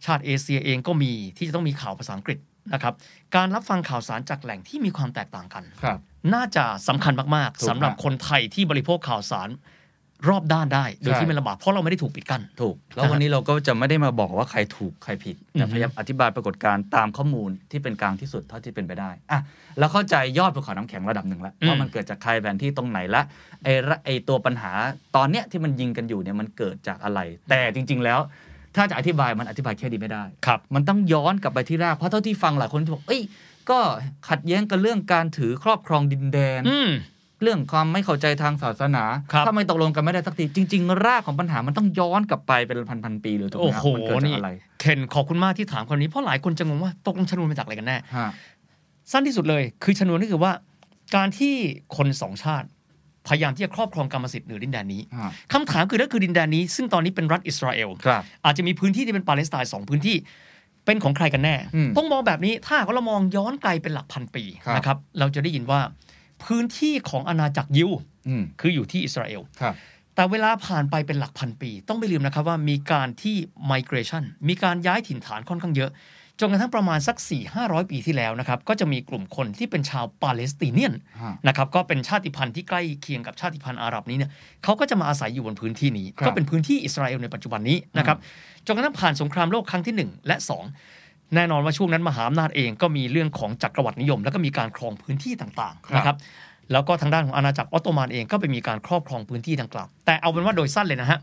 [0.06, 2.40] ชาติเอเชียเองก็มีที่จะต้องมีข่าวภาษาอังกฤษ
[2.74, 2.94] นะครับ
[3.36, 6.00] การรับฟังข่าวสารจากแหล่งที่มีความแตกต่างกันครับ
[6.34, 9.50] น่าจะสำคัญมากถูกๆสำหรับครับคนไทยที่บริโภคข่าวสาร
[10.30, 19.40] รอบด้านได้ โดยใช่ที่ไม่ลำบากเพราะเราไม่ได้ถูกปิดกั้นถูก แล้ววันนี้เราก็จะไม่ได้มาบอกว่าใครถูกใครผิดอืแต่อฮึพยายามอธิบายปรากฏการณ์ตามข้อมูลที่เป็นกลางที่สุดเท่าที่เป็นไปได้อะ
[19.80, 23.22] แล้วเข้าใจยอดภูเขาน้ำแข็งระดับหนึ่งแล้วว่ามันเกิดจากใครแผนที่ตรงไหนละ
[23.64, 24.72] ไอ้ระไอ้ตัวปัญหา
[25.16, 27.20] ตอนเนี้ยที่มันยิงกันอยู่เนี่ยมันเกิดจากอะไร
[27.50, 28.20] แต่จริง ๆ แล้ว
[28.76, 33.22] ถ้าจะอธิบายมันอธิบายแค่ดีไม่ได้ครับ มันต้องย้อนกลับไปที่รากเพราะเท่าที่ฟังหลายคนจะบอกเอ้ย
[33.70, 33.80] ก็
[34.30, 36.92] ขัดแย้งกันเรื่องการถือครอบครองดินแดนอืม
[37.42, 44.52] เรื่องความไม่เข้าใจทางศาสนาครับถ้าไม่ตกลงกันไม่ได้สักที จริง ๆ รากของปัญหามันต้องย้อนกลับไปเป็นพันพันๆปีเลยถูกไหโอ้มครับโหมันเกิดจากนี่อะไร
[44.82, 48.30] เคนขอบคุณมากที่ถามคนนี้เพราะหลายคนจะงงว่าตกลงชนวนมาจากอะไรกันแน่ฮะ
[49.12, 50.52] สั้นที่สุดเลย คือชนวนนี่คือว่า
[51.16, 51.54] การที่
[51.98, 52.68] คนสองชาติ
[53.28, 60.16] พยายามที่จะครอบครองกรรมสิทธิ์เหนือดินแดนนี้ฮะคำถามคือนั่นคือดินแดนนี้ ซึ่งตอนนี้เป็นรัฐอิสราเอลครับอาจจะมีพื้นที่ที่เป็นปาเลสไตน์สองพื้นที่
[60.86, 65.80] เป็นของใครกันแน่อืมต้องมองแบบนี้ถ้าหากว่าเรามองย้อนไกลเป็นหลักพันปีครับนะครับเราจะได้ยินว่า
[66.44, 67.90] พื้นที่ของอาณาจักรยิว
[68.28, 69.76] อืมคืออยู่ที่อิสราเอลครับ
[70.16, 73.36] แต่เวลาผ่านไปเป็นหลักพันปี ต้องไม่ลืมนะครับว่ามีการที่
[73.72, 84.32] migration มีการย้ายถิ่นฐานค่อนข้างเยอะจ นกระทั่งประมาณสัก 4 500 ปีที่แล้วนะครับก็จะมีกลุ่มคนที่เป็นชาวปาเลสไตเนียนฮะนะครับก็เป็นชาติพันธุ์ที่ใกล้เคียงกับชาติพันธุ์อาหรับนี้เนี่ย
[84.64, 88.18] เขาก็จะมาอาศัยอยู่บนพื้นที่นี้ครับก็เป็นพื้นที่อิสราเอลในปัจจุบันนี้นะครับ
[88.66, 90.38] จนกระทั่งผ่านสงครามโลกครั้งที่ 1 และ
[90.86, 96.18] 2 แน่นอนว่าช่วงนั้นมหาอำนาจเองก็มีเรื่องของจักรวรรดินิยม แล้วก็มีการครองพื้นที่ต่างๆนะครับ
[96.72, 101.20] แล้วก็ทางด้านของอาณาจักรออตโตมันเองก็ไปมีการครอบครองพื้นที่ดังกล่าวแต่เอาเป็นว่าโดยสั้นเลยนะฮะ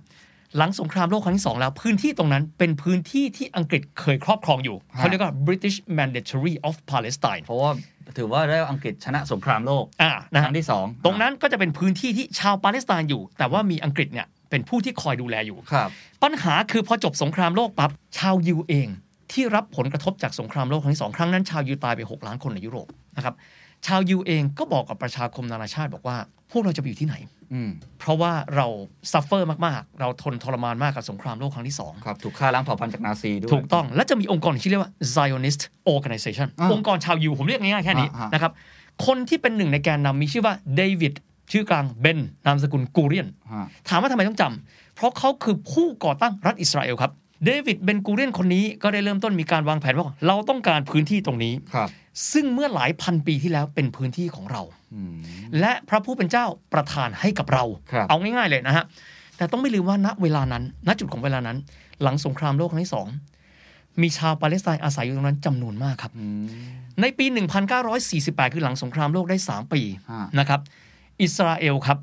[0.57, 7.71] หลังสงครามโลกครั้งที่สองแล้ว พื้นที่ตรงนั้นเป็นพื้นที่ที่อังกฤษเคยครอบครองอยู่ฮะเขาเรียกว่า British Mandatory of Palestine เพราะว่า
[8.19, 15.89] ถือว่าได้อังกฤษชนะสงครามโลกอ่านะคฮะรั้งที่สองตรงนั้นก็จะเป็นพื้นที่ที่ชาวปาเลสไตน์อยู่ แต่ว่ามีอังกฤษเนี่ยเป็นผู้ที่คอยดูแลอยู่ครับ
[16.23, 18.89] ปัญหาคือพอจบสงครามโลกปั๊บชาวยิวเอง
[19.33, 23.35] ที่รับผลกระทบจากสงครามโลกครั้งที่สองครั้งนั้นชาวยิวตายไป 6 ล้านคนในยุโรปนะครับ
[23.87, 26.17] ชาวยิวเองก็บอกกับประชาคมนานาชาติบอกว่า
[26.51, 27.17] พวกเราจะไปอยู่ที่ไหน
[27.53, 28.67] อืมเพราะว่าเรา
[29.13, 35.63] suffer มาก ๆ เราทนทรมานมากกับสงครามโลกครั้งที่สองครับ ถูกฆ่าล้างเผ่าพันธุ์จากนาซีด้วย ถูกต้อง และจะมีองค์กรที่เรียกว่า Zionist
[35.95, 38.53] Organization อ่าองค์กรชาวยิวผมเรียกง่าย ๆ แค่นี้อ่าฮะนะครับ
[39.07, 41.13] คนที่เป็นหนึ่งในแกนนำมีชื่อว่าเดวิด
[41.53, 47.13] ชื่อกลางเบนนามสกุลกูเรียนฮะถามว่าทำไมต้องจำเพราะเขาคือผู้ก่อตั้งรัฐอิสราเอลครับ
[47.45, 51.89] เดวิดเบนกูเรียนคนนี้ก็ได้เริ่มต้นมีการวางแผนว่าเราต้องการพื้นที่ตรงนี้ครับ
[52.33, 54.63] ซึ่งเมื่อหลายพันปีที่แล้วเป็นพื้นที่ของเรา
[54.95, 55.15] อืม
[55.61, 58.85] และพระผู้เป็นเจ้าประทานให้กับเราครับเอาง่ายๆเลยนะฮะ
[59.37, 61.57] แต่ต้องไม่ลืมว่าณเวลานั้น ณจุดของเวลานั้น
[62.03, 63.07] หลังสงครามโลกครั้งที่สอง
[64.03, 66.47] มีชาวปาเลสไตน์อาศัยอยู่ตรงนั้นจำนวนมากครับอืม
[67.01, 67.27] ในปี
[67.91, 70.61] 1948 คือหลังสงครามโลกได้ 3 ปีฮะนะครับ
[71.23, 71.99] อิสราเอลครับ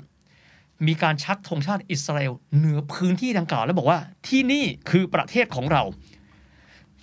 [0.86, 5.82] มีการชักธงชาติอิสราเอลเหนือพื้นที่ดังกล่าวแล้วบอกว่าที่นี่คือประเทศของเรา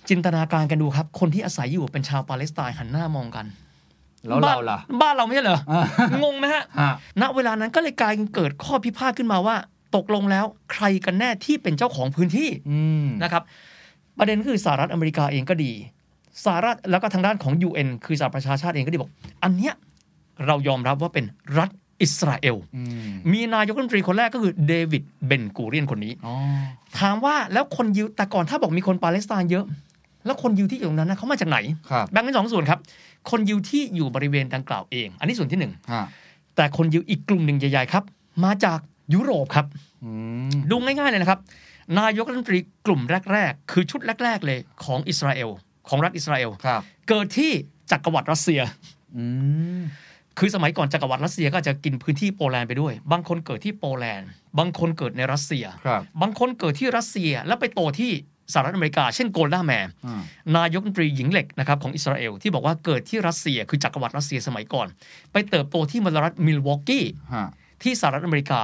[0.08, 3.46] จินตนาการกันดูครับ คนที่อาศัยอยู่เป็นชาวปาเลสไตน์หันหน้ามองกัน
[4.26, 9.56] แล้วเราล่ะ บ้นบ้านเราไม่ใช่เหรออ่างงไหมฮะฮะณเวลานั้นก็เลยกลายเป็นเกิดข้อพิพาทขึ้นมาว่า
[9.96, 13.42] ตกลงแล้วใครกันแน่ที่เป็นเจ้าของพื้นที่อืมนะครับ
[14.18, 15.72] ประเด็นคือสหรัฐอเมริกาเองก็ดี
[16.44, 19.10] สหรัฐแล้วก็ทางด้านของ UN คือสหประชาชาติเองก็ดีบอก
[19.42, 19.74] อันเนี้ย
[20.46, 21.24] เรายอมรับว่าเป็น
[21.58, 21.70] รัฐ
[22.02, 26.34] อิสราเอลอืมมีนายกรัฐมนตรีคนแรกก็คือเดวิดเบนกูเรียนคนนี้อ๋อ
[27.00, 29.64] ถามว่าแล้วคนยิวแต่ก่อนถ้าบอกมีคนปาเลสไตน์เยอะ
[30.26, 31.58] แล้วคนยิวที่อยู่ตรงนั้นนะเขามาจากไหน
[31.90, 32.80] ครับแบ่งเป็นสองส่วนครับ
[33.30, 36.04] คนยิวที่อยู่บริเวณดังกล่าวเอง อันนี้ส่วนที่หนึ่งฮะ
[36.56, 38.04] แต่คนยิวอีกกลุ่มหนึ่งใหญ่ๆครับ
[38.44, 38.78] มาจาก
[39.14, 39.66] ยุโรปครับ
[40.04, 40.10] อื
[40.48, 41.40] มดูง่ายๆเลยนะครับ
[41.98, 43.00] นายกรัฐมนตรีกลุ่ม
[43.32, 45.50] แรก ๆ คือชุดแรก ๆ เลยของอิสราเอล
[45.88, 47.50] ของรัฐอิสราเอลครับเกิดที่
[47.90, 48.60] จักรวรรดิรัสเซีย
[49.16, 49.24] อื
[49.78, 49.80] ม
[50.38, 58.12] คือสมัยก่อนจักรวรรดิรัสเซียก็จะกินพื้นที่โปแลนด์ไปด้วย บางคนเกิดที่โปแลนด์ บางคนเกิดในรัสเซียครับบางคนเกิดที่รัสเซียแล้วไปโตที่
[58.52, 60.22] สหรัฐอเมริกา เช่นโกลด้าแมร์อ่า
[60.56, 64.86] นายกรัฐมนตรีหญิงเหล็กนะครับของอิสราเอลที่บอกว่าเกิดที่รัสเซียคือจักรวรรดิรัสเซียสมัยก่อน
[65.32, 67.04] ไปเติบโตที่มลรัฐมิลวอกกี้
[67.34, 67.46] ฮะ
[67.82, 68.62] ที่สหรัฐอเมริกา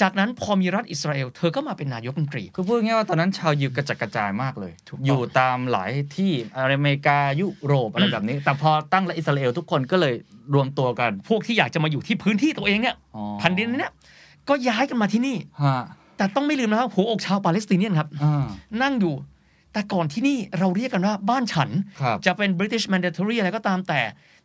[0.00, 10.14] จากนั้นพอมีรัฐอิสราเอลเธอก็มาเป็นนายกรัฐมนตรี คือพูดง่ายๆว่าตอนนั้นชาวยิวกระจัดกระจายมากเลยถูกต้องอยู่ตามหลายที่อเมริกายุโรปอะไรแบบนี้ แต่พอตั้งรัฐอิสราเอลทุกคนก็เลย
[10.54, 13.92] รวมตัวกัน พวกที่อยากจะมาอยู่ที่พื้นที่ตัวเองเนี่ยอ๋อแผ่นดินเนี้ย
[14.48, 15.78] ก็ย้ายกันมาที่นี่ฮะ
[16.18, 18.46] แต่ต้องไม่ลืมนะครับหัวอกชาวปาเลสไตเนียนครับอ่า
[18.82, 19.14] นั่งอยู่
[19.72, 24.00] แต่ก่อนที่นี่เราเรียกกันว่าบ้านฉันครับจะเป็น British Mandatory อะไรก็ตามแต่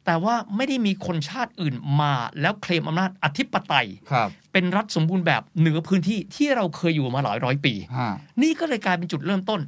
[0.05, 8.09] แต่ว่าไม่ได้มีคนชาติอื่นมาแล้วเคลมอำนาจอธิปไตยครับเป็นรัฐสมบูรณ์แบบเหนือพื้นที่ที่เราเคยอยู่มาหลายร้อยปีฮะ
[8.41, 9.59] นี่ก็เลยกลายเป็นจุดเริ่มต้น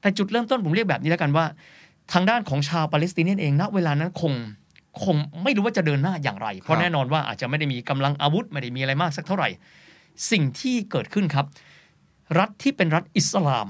[0.00, 1.44] แต่จุดเริ่มต้นผมเรียกแบบนี้แล้วกันว่า
[2.12, 4.32] ทางด้านของชาวปาเลสไตเนียนเองณเวลานั้นคง
[5.04, 9.48] คงไม่รู้ว่าจะเดินหน้าอย่างไร เพราะแน่นอนว่าอาจจะไม่ได้มีกำลังอาวุธไม่ได้มีอะไรมากสักเท่าไหร่
[10.30, 11.46] สิ่งที่เกิดขึ้นครับ
[12.38, 13.68] รัฐที่เป็นรัฐอิสลาม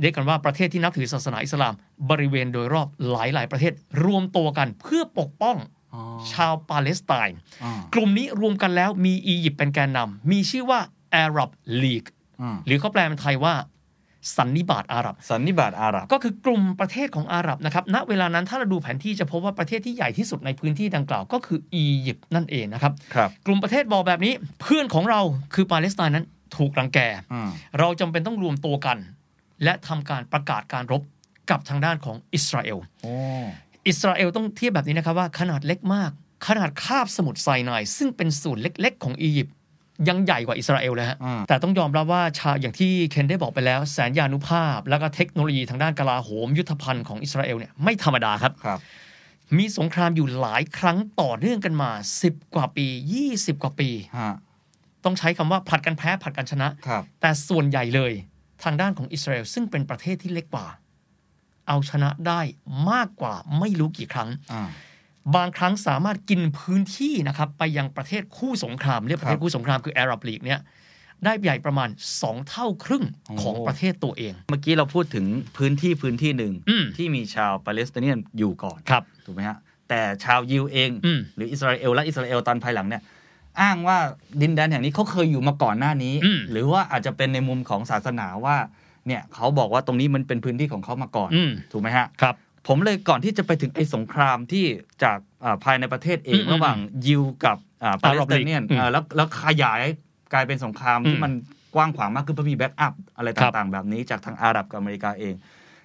[0.00, 1.74] เรียกกันว่าประเทศที่นับถือศาสนาอิสลาม
[2.10, 3.72] บริเวณโดยรอบหลาย ๆ ประเทศ
[4.04, 5.56] รวมตัวกันเพื่อปกป้อง
[5.94, 6.02] อ๋อ
[6.32, 10.80] ชาวปาเลสไตน์อ่ากลุ่มนี้รวมกันแล้วมีอียิปต์เป็นแกนนำมีชื่อว่า
[11.24, 11.50] Arab
[11.82, 12.08] League
[12.40, 13.54] อืมหรือเขาแปลเป็นไทยว่า
[14.36, 25.20] สันนิบาตอาหรับ สันนิบาตอาหรับ ก็คือกลุ่มประเทศของอาหรับนะครับ ณ เวลานั้นถ้าเราดูแผนที่จะพบว่าประเทศที่ใหญ่ที่สุดในพื้นที่ดังกล่าวก็คืออียิปต์นั่นเองนะครับครับ กลุ่มประเทศบอกแบบนี้เพื่อนของเรา
[25.54, 26.98] คือปาเลสไตน์นั้นถูกรังแก
[27.32, 28.98] อืมเราจำเป็นต้องรวมตัวกัน
[29.64, 31.02] และทำการประกาศการรบ
[31.50, 33.14] กับทางด้านของอิสราเอลโอ้
[33.88, 36.10] อิสราเอลต้องเทียบแบบนี้นะครับว่าขนาดเล็กมาก
[36.48, 39.54] ขนาดคาบสมุทรไซนายซึ่งเป็นส่วนเล็ก ๆ ของอียิปต์
[40.08, 48.80] ยังใหญ่กว่าอิสราเอลเลยฮะอืมแต่ต้องยอมรับว่าชาอย่างที่เคนได้บอกไปแล้ว แสนยานุภาพ แล้วก็เทคโนโลยีทางด้านกลาโหมยุทธภัณฑ์ของอิสราเอลเนี่ยไม่ธรรมดาครับครับ
[49.58, 51.90] มีสงครามอยู่หลายครั้งต่อเนื่องกันมา
[52.24, 52.86] 10 กว่าปี
[53.26, 54.34] 20 กว่าปีฮะ
[55.04, 58.12] ต้องใช้คำว่าผลัดกันแพ้ผลัดกันชนะครับแต่ส่วนใหญ่เลย
[58.64, 60.66] ทางด้านของอิสราเอลซึ่งเป็นประเทศที่เล็กกว่า
[61.68, 62.40] เอาชนะได้
[62.90, 64.68] มากกว่าไม่รู้กี่ครั้งอ่า
[65.36, 70.60] บางครั้งสามารถกินพื้นที่นะครับไปยังประเทศคู่สงครามเรียกประเทคศรับคู่สงครามคือ Arab League เนี่ย
[71.24, 79.58] ได้ใหญ่ประมาณ 2 เท่าครึ่งโอ้ของประเทศตัวเอง เมื่อกี้เราพูดถึงพื้นที่พื้นที่หนึ่งอืมที่มีชาวปาเลสไตเนียนอยู่ก่อนครับถูกไหมฮะ
[79.88, 83.02] แต่ชาวยิวเองอืมหรืออิสราเอลและอิสราเอลตอนภายหลังเนี่ย
[83.60, 83.98] อ้างว่า
[84.42, 88.56] ดินแดนแห่งนี้เขาเคยอยู่มาก่อนหน้านี้อืมหรือว่าอาจจะเป็นในมุมของศาสนาว่า
[89.06, 92.34] เนี่ยเขาบอกว่าตรงนี้มันเป็นพื้นที่ของเขามาก่อนอืมถูกไหมฮะครับ
[92.66, 94.64] ผมเลยก่อนที่จะไปถึงไอ้สงครามที่
[95.02, 99.80] จากอ่าภายในประเทศเองอืมระหว่างยิวกับอ่าปาเลส Arab ไตเนียน League อืมอ่าแล้วแล้วขยาย
[100.32, 101.32] กลายเป็นสงครามอืมที่มัน
[101.74, 105.34] กว้างขวางมากขึ้นเพราะมีแบ็กอัพอะไรครับต่างๆ แบบนี้จากทางอาหรับกับอเมริกาเอง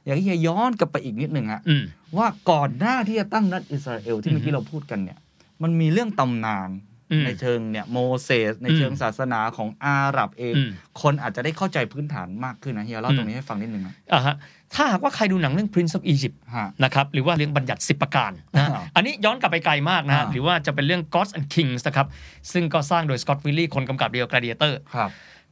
[0.03, 1.83] อยากให้เฮียย้อนกลับไปอีกนิดหนึ่งฮะอืม
[2.17, 5.19] ว่าก่อนหน้าที่จะตั้งรัฐอิสราเอลที่เมื่อกี้เราพูดกันเนี่ย
[5.63, 10.69] มันมีเรื่องตำนานอืม ในเชิงเนี่ยโมเสสในอืมเชิงศาสนาของอาหรับเองอืม
[11.01, 14.35] คนอาจจะได้เข้าใจพื้นฐานมากขึ้นนะเฮียเล่าอืมตรงนี้ให้ฟังนิดนึงนะอ่าฮะ
[14.75, 22.07] ถ้าหากว่าใครดูหนังเรื่อง Prince of Egypt ฮะนะครับหรือว่าเรื่องบัญญัติสิบประการนะอ่าอันนี้ย้อนกลับไปไกลมากนะฮะอ่าหรือว่าจะเป็นเรื่อง Gods and Kings นะครับ
[22.51, 25.09] ซึ่งก็สร้างโดยสกอตวิลลี่คนกำกับเดียว Gladiator ครับ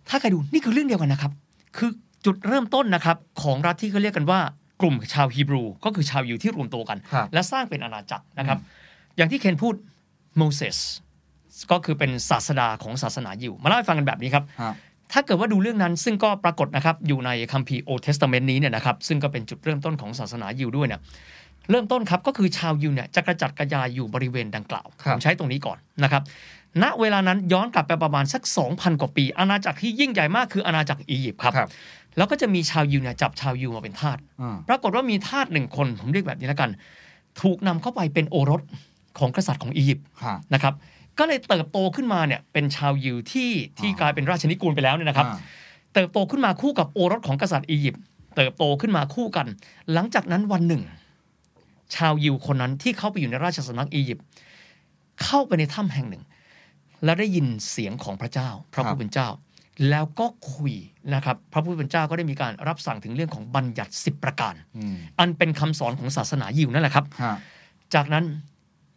[0.09, 1.31] ถ้าใครดูนี่คือเรื่องเดียวกันนะครับ
[1.77, 1.89] คือ
[2.25, 4.39] จุดเริ่มต้นนะครับของรัฐที่เขาเรียกกันว่า
[4.81, 8.57] กลุ่มชาวฮีบรู ก็คือชาวยิวที่รวมตัวกันครับและสร้างเป็นอาณาจักรนะครับ
[9.17, 9.75] อย่างที่เคนพูด
[10.37, 10.77] โมเสส
[11.71, 14.73] ก็คือเป็นศาสดาของศาสนายิวมาเล่าให้ฟังกันแบบนี้ครับฮะ
[15.11, 21.01] ถ้าเกิดว่าดูเรื่องนั้นซึ่งก็ปรากฏนะครับอยู่ในคัมภีร์ Old Testament นี้เนี่ยนะครับซึ่งก็เป็นจุดเริ่มต้นของศาสนายิวด้วยเนี่ย
[21.69, 26.23] เริ่มต้นครับก็คือชาวยิวเนี่ยจะกระจัดกระจายอยู่บริเวณดังกล่าวครับผมใช้ตรงนี้ก่อนนะครับ
[26.83, 28.41] ณเวลานั้นย้อนกลับไปประมาณสัก
[28.71, 31.69] 2,000 กว่าปี อาณาจักรที่ยิ่งใหญ่มากคืออาณาจักรอียิปต์ครับครับ
[32.17, 36.69] แล้วก็จะมีชาวยิวเนี่ยจับชาวยิวมาเป็นทาสอ่าปรากฏว่ามีทาสหนึ่งคนผมเรียกแบบนี้แล้วกัน
[37.41, 38.61] ถูกนำเข้าไปเป็นโอรส
[39.19, 40.73] ของกษัตริย์ของอียิปต์ค่ะนะครับ
[41.19, 45.39] ก็เลยเติบโตขึ้นมาเนี่ยเป็นชาวยิวที่ที่กลายเป็นราชนิกูลไปแล้วเนี่ยนะครับอ่า
[45.93, 48.04] เติบโตขึ้นมาคู่กับโอรสของกษัตริย์อียิปต์
[48.36, 49.47] เติบโตขึ้นมาคู่กัน
[49.93, 50.84] หลังจากนั้นวันหนึ่ง
[51.95, 54.25] ชาวยิวคนนั้นที่เข้าไปอยู่ในราชสำนักอียิปต์
[55.23, 56.23] เข้าไปในถ้ำแห่งหนึ่ง
[57.04, 59.28] แล้วได้ยินเสียงของพระเจ้า พระผู้เป็นเจ้า
[59.89, 60.73] แล้วก็คุย
[61.13, 67.36] นะครับ พระผู้เป็นเจ้าก็ได้มีการรับสั่งถึงเรื่องของบัญญัติสิบประการอืมอันเป็นคำสอนของศาสนายิวนั่นแหละครับฮะ
[67.95, 68.25] จากนั้น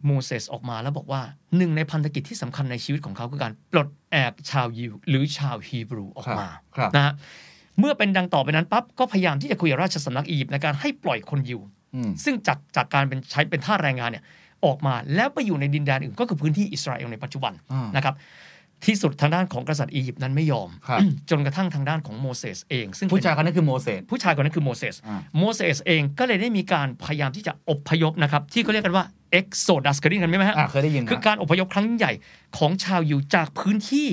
[0.05, 1.21] โมเสสออกมาแล้วบอกว่า
[1.57, 7.13] หนึ่งในพันธกิจที่สำคัญในชีวิตของเขาคือการปลดแอกชาวยิวหรือชาวฮีบรูออกมาครับนะฮะ
[7.79, 11.59] เมื่อเป็นดังต่อไปนั้นปั๊บก็พยายามที่จะคุยกับราชสำนักอียิปต์ในการให้ปล่อยคนยิว
[11.95, 14.23] อืมซึ่งจากจากการเป็นใช้เป็นทาสแรงงานเนี่ย
[14.65, 18.15] ออกมาแล้วไปอยู่ในดินแดนอื่นก็คือพื้นที่อิสราเอลในปัจจุบันอ่านนะครับ
[18.85, 32.13] ที่สุดทางด้านของกษัตริย์อียิปต์นั้นไม่ยอมครับจนกระทั่งทางด้านของโมเสสเอง ซึ่งเป็นผู้ชายคนนั้นคือโมเสสผู้ชายคนนั้นคือโมเสสอ่าโมเสสเองก็เลยได้มีการพยายามที่จะอพยพนะครับ ที่เขาเรียกกันว่า Exodus เคยได้ยินกันไหมฮะอ่าเคยได้ยินนะคือการอพยพครั้งยิ่งใหญ่
[32.57, 34.07] ของชาวยิวจากพื้นที่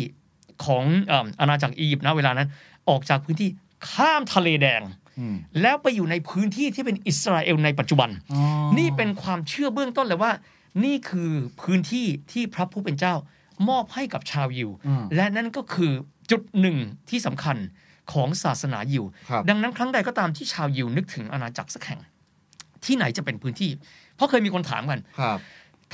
[0.65, 2.49] ของเอิ่มอาณาจักรอียิปต์นะเวลานั้น
[2.89, 3.49] ออกจากพื้นที่
[3.91, 4.83] ข้ามทะเลแดง
[5.19, 8.41] อืมแล้วไปอยู่ในพื้นที่ที่เป็นอิสราเอลในปัจจุบันอ๋อ
[8.79, 10.33] นี่เป็นความเชื่อเบื้องต้นเลยว่า
[10.85, 13.15] นี่คือพื้นที่ที่พระผู้เป็นเจ้า
[13.69, 15.93] มอบให้กับชาวยิวอืมและนั่นก็คือ
[16.31, 16.77] จุดหนึ่ง
[17.11, 17.57] ที่สำคัญ
[18.13, 22.01] ของศาสนายิวครับดังนั้นครั้งใดก็ตามที่ชาวยิวนึกถึงอาณาจักรสักแห่ง
[22.85, 23.71] ที่ไหนจะเป็นพื้นที่
[24.17, 25.39] เพราะเคยมีคนถามกันครับ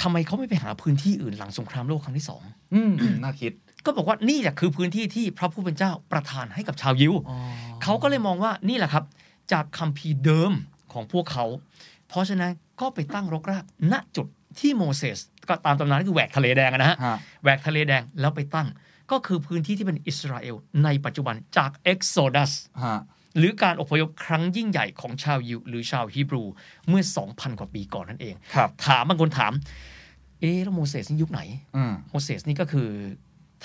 [0.00, 2.42] ทำไมเขาไม่ไปหาพื้นที่อื่นหลังสงครามโลกครั้งที่สอง
[2.74, 3.52] อืมอืมน่าคิด
[3.84, 7.12] ก็บอกว่านี่แหละคือพื้นที่ที่พระผู้เป็นเจ้าประทานให้กับชาวยิว
[7.82, 9.04] เขาก็เลยมองว่านี่แหละครับ
[9.52, 10.52] จากคัมภีร์เดิม
[10.92, 11.44] ของพวกเขา
[12.08, 14.26] เพราะฉะนั้นก็ไปตั้งรกรากณจุด
[14.60, 18.68] ที่โมเสสก็ตามตำนานคือแหวกทะเลแดงอะนะฮะฮะแหวกทะเลแดงแล้วไปตั้ง
[19.10, 22.52] ก็คือพื้นที่ที่เป็นอิสราเอลในปัจจุบันจาก Exodus
[22.84, 23.00] ฮะ
[23.38, 26.42] หรือการอพยพครั้งยิ่งใหญ่ของชาวยิวหรือชาวฮีบรู
[26.88, 29.52] เมื่อ 2,000 กว่าปีก่อนนั่นเองครับถามบางคนถาม
[30.40, 31.40] เอ๊ะแล้วโมเสสนี่ยุคไหน
[31.76, 32.88] อืมโมเสสนี่ก็คือ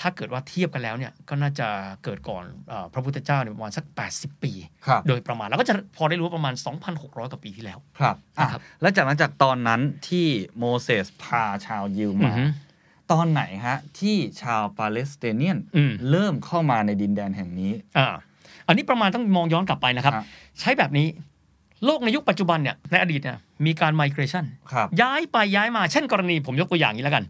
[0.00, 1.68] ถ้าเกิดว่าเทียบกันแล้วเนี่ยก็น่าจะ
[2.04, 3.84] เกิดก่อนเออพระพุทธเจ้าเนี่ยประมาณสัก
[4.14, 4.52] 80 ปี
[4.86, 6.54] ครับโดยประมาณแล้วก็จะพอได้รู้ว่าประมาณ
[6.92, 10.26] 2,600 กว่าปีที่แล้วครับอะนะครับ แล้วจากนั้นจากตอนนั้นที่
[10.58, 12.48] โมเสสพาชาวยิวอืมาอฮึต
[13.12, 18.08] ตอนไหนฮะ ที่ชาวปาเลสไตเนียนอืมเริ่มเข้ามาในดินแดนแห่งนี้อ่า
[18.66, 20.24] อันนี้ประมาณต้องมองย้อนกลับไปนะครับครับ
[20.60, 21.06] ใช้แบบนี้
[21.86, 27.24] โลกในยุคปัจจุบันเนี่ยในอดีตเนี่ยมีการ migration ครับย้ายไปย้ายมาเช่นกรณีผมยกตัวอย่างนี้แล้วกัน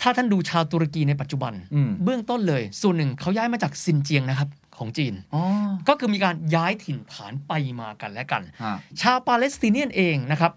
[0.00, 5.42] ถ้าท่านดูชาวตุรกีในปัจจุบันอืมเบื้องต้นเลย ส่วนหนึ่งเขาย้ายมาจากซินเจียงนะครับของจีนอ๋อ
[5.88, 10.52] ก็คือมีการย้ายถิ่นฐานไปมากันและกันฮะชาวปาเลสไตเนียนเองนะครับ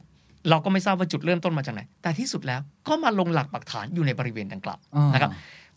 [0.50, 5.32] เราก็ไม่ทราบว่าจุดเริ่มต้นมาจากไหน แต่ที่สุดแล้วก็มาลงหลักปักฐานอยู่ในบริเวณดังกล่าวอ่านนะครับ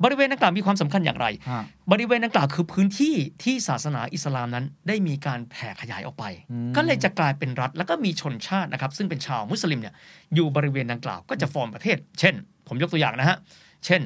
[0.05, 9.95] บริเวณดังกล่าวมีความสำคัญอย่างไรฮะบริเวณดังกล่าวคือพื้นที่ที่ศาสนาอิสลามนั้นได้มีการแผ่ขยายออกไปอืมก็เลยจะกลายเป็นรัฐ แล้วก็มีชนชาตินะครับ ซึ่งเป็นชาวมุสลิมเนี่ย
[10.35, 12.35] อยู่บริเวณดังกล่าวก็จะฟอร์มประเทศ เช่น
[12.69, 13.39] ผมยกตัวอย่างนะฮะ
[13.85, 14.01] เช่น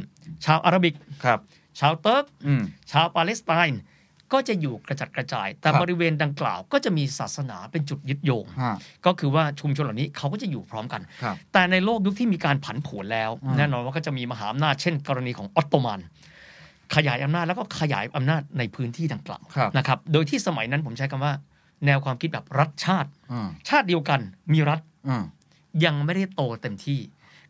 [0.45, 0.95] ชาว Arabic
[1.25, 1.39] ครับ
[1.81, 3.83] ชาวเติร์กอืมชาวปาเลสไตน์
[4.33, 8.75] ก็จะอยู่กระจัดกระจาย แต่ครับบริเวณดังกล่าวก็จะมีศาสนาเป็นจุดยึดโยงฮะ
[9.07, 16.01] ก็คือว่าชุมชนเหล่านี้เขาก็จะอยู่พร้อมกันครับแต่ในโลกยุคที่มีการผันผวนแล้วอืมแน่นอนว่าก็จะมีมหาอำนาจเช่น กรณีของออตโตมัน
[16.95, 21.33] ขยายอำนาจแล้วก็ขยายอำนาจในพื้นที่ดังกล่าวครับนะครับ โดยที่สมัยนั้นผมใช้คำว่า
[21.87, 24.21] แนวความคิดแบบรัฐชาติอืมชาติเดียวกัน
[24.53, 25.23] มีรัฐอืม
[25.85, 27.01] ยังไม่ได้โตเต็มที่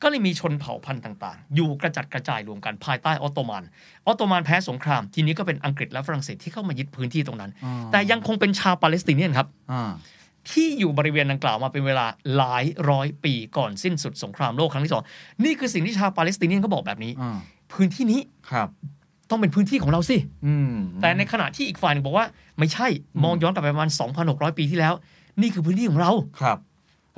[0.02, 3.64] ก็เลยมีชนเผ่าพันธุ์ต่างๆ อยู่กระจัดกระจายรวมกันภายใต้ออตโตมัน
[4.06, 9.90] ออตโตมันแพ้สงคราม ทีนี้ก็เป็นอังกฤษและฝรั่งเศสที่เข้ามายึดพื้นที่ตรงนั้นอ่าแต่ยังคงเป็นชาว Palestinian ครับอ่า
[10.50, 12.06] ที่อยู่บริเวณดังกล่าวมาเป็นเวลา
[12.36, 15.02] หลายร้อยปีก่อนสิ้นสุดสงครามโลกครั้งที่สอง
[15.44, 17.38] นี่คือสิ่งที่ชาวปาเลสไตเนียนเขาบอกแบบนี้อ่า
[17.72, 18.68] พื้นที่นี้ครับ
[19.30, 22.26] ต้องเป็นพื้นที่ของเราสิอืมแต่ในขณะที่อีกฝ่ายหนึงบอกว่า
[22.58, 22.86] ไม่ใช่
[23.24, 23.90] มองย้อนกลับไปประมาณ
[24.24, 24.94] 2,600 ปีที่แล้ว
[25.40, 26.58] นี่คือพื้นที่ของเราครับ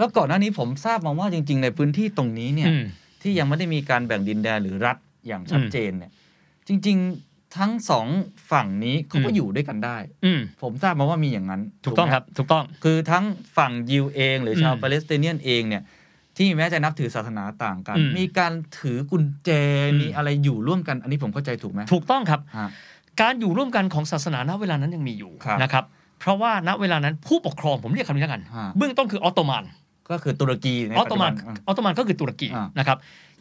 [0.00, 2.84] แล้วก่อนหน้านี้ผมทราบมาว่าจริง ๆ ในพื้นที่ตรงนี้เนี่ยอืม
[3.22, 6.12] ที่ยังไม่ได้มีการแบ่งดินแดนหรือรัฐอย่างชัดอืมเจนเนี่ย
[6.68, 8.06] จริง ๆทั้งสอง
[8.50, 13.24] ฝั่งนี้เขาก็อืมอยู่ด้วยกันได้ อืมผมทราบมาว่ามีอย่างนั้น ถูกต้องไหมครับ ถูกต้องคือทั้ง
[13.56, 15.82] ฝั่งยิวเอง หรือชาวอืมปาเลสไตเนียนเองเนี่ย
[16.36, 19.50] ที่แม้จะนับถือศาสนาต่างกันอืมมีการถือกุญแจ
[19.90, 22.68] อืมมีอะไรอยู่ร่วมกัน อันนี้ผมเข้าใจถูกไหมถูกต้องครับฮะ
[23.20, 25.84] การอยู่ร่วมกันของศาสนาณเวลานั้นยังมีอยู่ครับนะครับ
[26.20, 29.64] เพราะว่าณเวลานั้นผู้ปกครองผมเรียกคำนี้แล้วกันฮะเบื้องต้นคือออตโตมัน
[30.12, 32.98] ก็คือตุรกีในออตปัจโตจุมับันนอะออตโตมันก็คือตุรกีอ่านนะครับ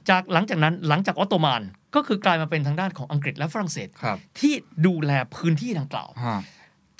[0.09, 1.61] จากหลังจากนั้นหลังจากออตโตมัน
[1.95, 4.53] ก็คือกลายมาเป็นทางด้านของอังกฤษและฝรั่งเศสครับที่
[4.85, 6.39] ดูแลพื้นที่ดังกล่าวฮะ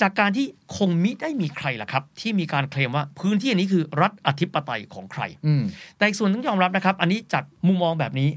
[0.01, 5.63] จากการที่คงมิได้มีใครล่ะครับ ที่มีการเคลมว่าพื้นที่อันนี้คือรัฐอธิปไตยของใครอืม
[5.97, 8.29] แต่อีกส่วนต้องยอมรับนะครับ อันนี้จากมุมมองแบบนี้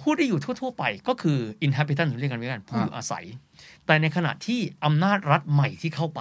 [0.00, 3.24] ผู้ที่อยู่ทั่ว ๆ ไปก็คือ inhabitant เรียกกันไว้กันผู้อยู่อาศัย
[3.86, 6.20] แต่ในขณะที่อำนาจรัฐใหม่ที่เข้าไป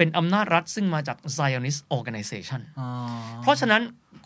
[0.00, 2.88] เป็นอำนาจรัฐซึ่งมาจาก Zionist Organization อ๋อ
[3.42, 3.82] เพราะฉะนั้น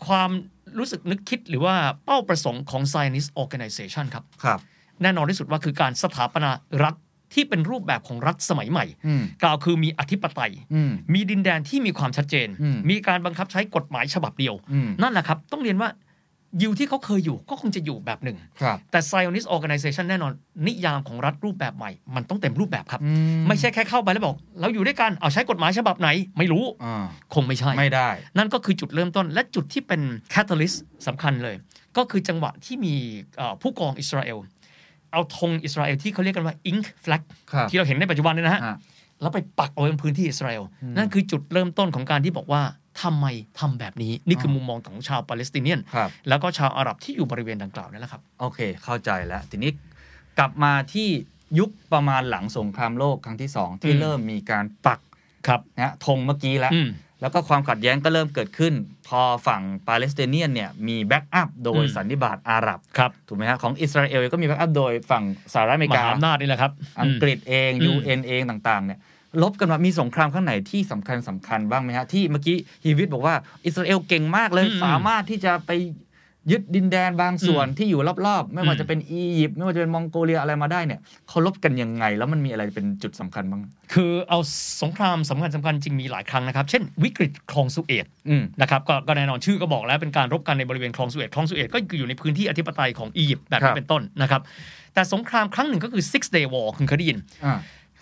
[0.07, 0.29] ความ
[0.77, 4.59] รู้สึกนึกคิดหรือว่าเป้าประสงค์ของ Zionist Organization ครับครับ
[5.01, 6.51] แน่นอนที่สุดว่าคือการสถาปนา
[6.83, 6.95] รัฐ
[7.33, 15.89] ที่เป็นรูปแบบของรัฐสมัยใหม่อืมกล่าวคือมีอธิปไตยอืมมีดินแดนที่มีความชัดเจนอืมมีการบังคับใช้กฎหมายฉบับเดียวอืมนั่นแหละครับ ต้องเรียนว่า
[16.61, 20.31] ยิวที่เขาเคยอยู่ก็คงจะอยู่แบบหนึ่งครับแต่ Zionist Organization แน่นอน
[20.67, 23.11] นิยามของรัฐรูปแบบใหม่ มันต้องเต็มรูปแบบครับอื
[23.47, 30.01] ไม่ใช่แค่เข้าไปแล้วบอก เราอยู่ด้วยกัน เอาใช้กฎหมายฉบับไหน ไม่รู้อ่าคงไม่ใช่ ไม่ได้ นั่นก็คือจุดเริ่มต้น และจุดที่เป็น
[30.33, 31.55] catalyst สำคัญเลย
[31.97, 32.93] ก็คือจังหวะที่มี
[33.37, 34.37] เอ่อผู้กองอิสราเอล
[35.13, 38.77] เอาธงอิสราเอลที่เขาเรียกกันว่า ink flag ครับที่เราเห็นในปัจจุบันเนี่ยนะฮะอะ
[39.21, 42.61] แล้วไปปักเอาไว้บนพื้นที่อิสราเอลอืมนั่นคือจุดเริ่มต้นของการที่บอกว่า
[43.01, 43.25] ทำไม
[43.59, 49.71] ทำแบบนี้นี่คือมุมมองของชาวปาเลสไตเนียนครับแล้วก็ชาวอาหรับที่อยู่บริเวณดังกล่าวนั่นแหละครับ โอเค เข้าใจแล้ว ทีนี้
[50.37, 51.09] กลับมาที่
[51.59, 54.99] ยุคประมาณหลังสงครามโลกครั้งที่สองที่อืมเริ่มมีการปัก
[55.47, 56.89] ครับนะธงเมื่อกี้แล้วอืม
[57.21, 58.73] แล้วก็ความขัดแย้งก็เริ่มเกิดขึ้น
[59.07, 68.99] พอฝั่ง Palestinian เนี่ยมี backup โดยอืมสันนิบาตอาหรับครับถูกไหมฮะของอิสราเอลก็มี backup โดยฝั่งสหรัฐอเมริกามหาอำนาจนี่แหละครับอังกฤษเองอืม UN เองต่างๆเนี่ย
[69.43, 75.71] รบกันมามีสงครามครั้งไหนที่สำคัญสำคัญบ้างไหมฮะที่เมื่อกี้ฮีวิตบอกว่าอิสราเอลเก่งมากเลยอืมสามารถที่จะไป
[76.51, 83.61] ยึดดินแดนบางส่วนอืมที่อยู่รอบๆ ไม่ว่าอืมจะเป็นอียิปต์ไม่ว่าจะเป็นมองโกเลียอะไรมาได้เนี่ยเขาลบกันยังไง แล้วมันมีอะไรเป็นจุดสำคัญบ้าง
[83.93, 84.39] คือเอา
[84.81, 94.41] สงครามสำคัญสำคัญจริงมีหลายครั้งนะครับ เช่นวิกฤตคลองสุเอตอืมนะครับก็ก็แน่นอนชื่อก็บอกแล้วเป็นการรบกันในบริเวณคลองสุเอตคลองสุเอตก็คืออยู่ในพื้นที่อธิปไตยของอียิปต์แบบครันี้บเป็นต้นนะครับ
[94.93, 97.17] แต่สงครามครั้งหนึ่งก็คือ six day war คุณเคยได้ยิน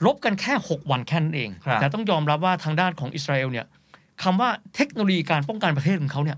[0.04, 3.66] อ่ารบกันแค่ 6 วันแค่นั้นเอง ครับ แต่ต้องยอมรับว่าทางด้านของอิสราเอลเนี่ย
[4.24, 6.38] คำว่าเทคโนโลยีการป้องกันประเทศของเขาเนี่ย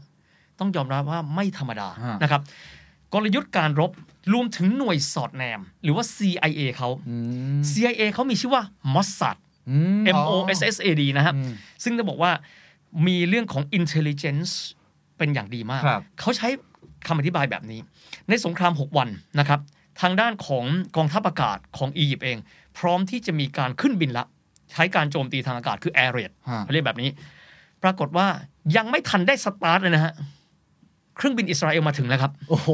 [0.60, 2.42] ต้องยอมรับว่าไม่ธรรมดาฮะ นะครับ
[3.14, 3.92] กลยุทธ์การรบ
[4.34, 7.16] รวมถึงหน่วยสอดแนม หรือว่า CIA เขา อื
[7.58, 9.38] ม CIA เขามีชื่อว่า Mossad
[9.70, 9.78] อื
[10.18, 12.32] M O S S A D นะครับ อืมซึ่งจะบอกว่า
[13.08, 14.52] มีเรื่องของ intelligence
[15.18, 16.48] เป็นอย่างดีมาก ครับ เขาใช้
[17.08, 17.80] คำอธิบายแบบนี้
[18.30, 19.60] ในสงคราม 6 วันนะครับ
[20.02, 20.66] ทางด้านของ
[20.98, 22.38] กองทัพอากาศของอียิปต์เอง
[22.78, 24.26] พร้อมที่จะมีการขึ้นบินละ
[24.72, 27.10] ใช้การโจมตีทางอากาศคือ air raid ฮะเขาเรียกแบบนี้
[27.84, 28.28] ปรากฏว่า
[28.78, 30.14] ยังไม่ทันได้สตาร์ทเลยนะฮะ
[31.18, 32.68] เครื่องบินอิสราเอลมาถึงแล้วครับโอ้โห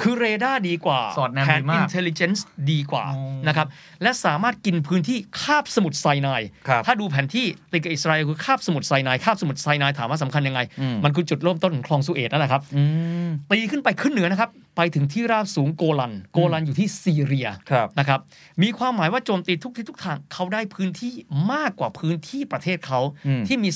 [0.00, 3.66] คือเรดาร์ดีกว่าสอดแนมแผนดีมาก intelligence ดีกว่าอ๋อนะครับ
[4.02, 12.82] และสามารถกินพื้นที่คาบสมุทรไซนายครับถ้าดูแผนที่ติดกับอิสราเอลคือคาบสมุทรไซนาย คาบสมุทรไซนายถามว่าสำคัญยังไงอืมมันคือจุดเริ่มต้นของคลองสุเอซนั่นแหละครับอื
[13.26, 18.20] มตีขึ้นไปขึ้นเหนือนะครับ ไปถึงที่ราบสูงโกลัน โกลันอยู่ที่ซีเรียครับนะครับ
[18.62, 21.14] มีความหมายว่าโจมตีทุกทิศทุกทางเขาได้พื้นที่
[21.52, 23.70] มากกว่าพื้นที่ประเทศเขาอืมที่มี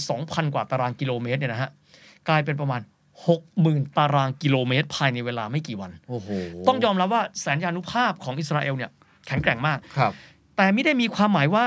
[0.00, 1.70] 22,000 กว่าตารางกิโลเมตรเนี่ยนะฮะ
[2.28, 2.80] กลายเป็นประมาณ
[3.24, 6.28] 60,000 ตารางกิโลเมตร ภายในเวลาไม่กี่วัน โอ้โห
[6.68, 8.90] ต้องยอมรับว่าแสนยานุภาพของอิสราเอลเนี่ย
[9.26, 10.12] แข็งแกร่งมาก ครับ
[10.56, 11.66] แต่ไม่ได้มีความหมายว่า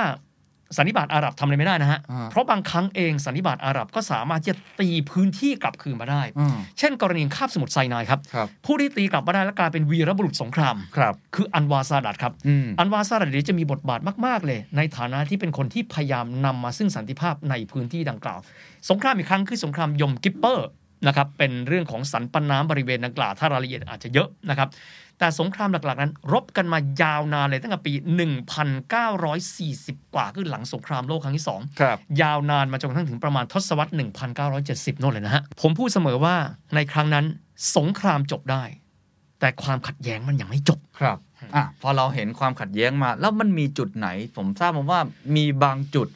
[0.77, 18.39] สันนิบาตอาหรับทำอะไรไม่ได้นะฮะ อ่า เพราะบางครั้งเองสันนิบาตอาหรับก็สามารถที่จะตีพื้นที่กลับคืนมาได้ อืมเช่น กรณีคาบสมุทรไซนายครับ ครับผู้ที่ตีกลับมาได้และกลายเป็นวีรบุรุษสงคราม ครับ คืออันวาซาดัดครับ อืม อันวาซาดัดเดี๋ยวจะมีบทบาทมาก ๆ เลย ในฐานะที่เป็นคนที่พยายามนำมาซึ่งสันติภาพในพื้นที่ดังกล่าว
[18.89, 20.67] สงครามอีกครั้งคือสงครามยมคิปปูร์
[21.07, 24.69] นะครับเป็นเรื่องของสันปันน้ำบริเวณดังกล่าวถ้ารายละเอียดอาจจะเยอะนะครับ
[25.19, 27.93] แต่สงครามหลักๆ นั้น รบกันมายาวนานเลยตั้งแต่ปี
[29.43, 33.91] 1940 กว่าคือหลังสงครามโลกครั้งที่สองครับยาวนานมาจนกระทั่งถึงประมาณทศวรรษ
[34.45, 36.35] 1970 โน่นเลยนะฮะ ผมพูดเสมอว่า
[36.75, 37.25] ในครั้งนั้น
[37.77, 38.63] สงครามจบได้
[39.39, 41.17] แต่ความขัดแย้งมันยังไม่จบครับ
[41.55, 44.07] อะพอเราเห็นความขัดแย้งมา แล้วมันมีจุดไหน
[44.37, 44.99] ผมทราบมาว่า
[45.35, 46.07] มีบางจุด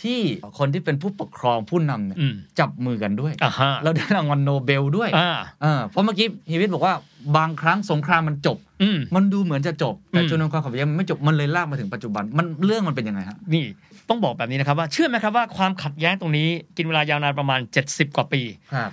[0.00, 0.20] ที่
[0.58, 6.94] คนที่เป็นผู้ปกครองผู้นำเนี่ยอืมจับมือกันด้วยอ่าฮะแล้วได้รางวัลโนเบลด้วยอ่าเออเพราะเมื่อกี้ฮีวิตบอกว่า
[7.36, 13.64] บางครั้งสงครามมันจบอืมมันดูเหมือนจะจบ แต่อืมจนวนความขัดแย้งมันไม่จบมันเลยลากมาถึงปัจจุบันมันเรื่องมันเป็นยังไงฮะนี่
[14.08, 18.42] ต้องบอกแบบนี้นะครับว่าเชื่อไหมครับว่าความขัดแย้งตรงนี้ กินเวลายาวนานประมาณ 70 กว่าปี
[18.74, 18.90] ครับ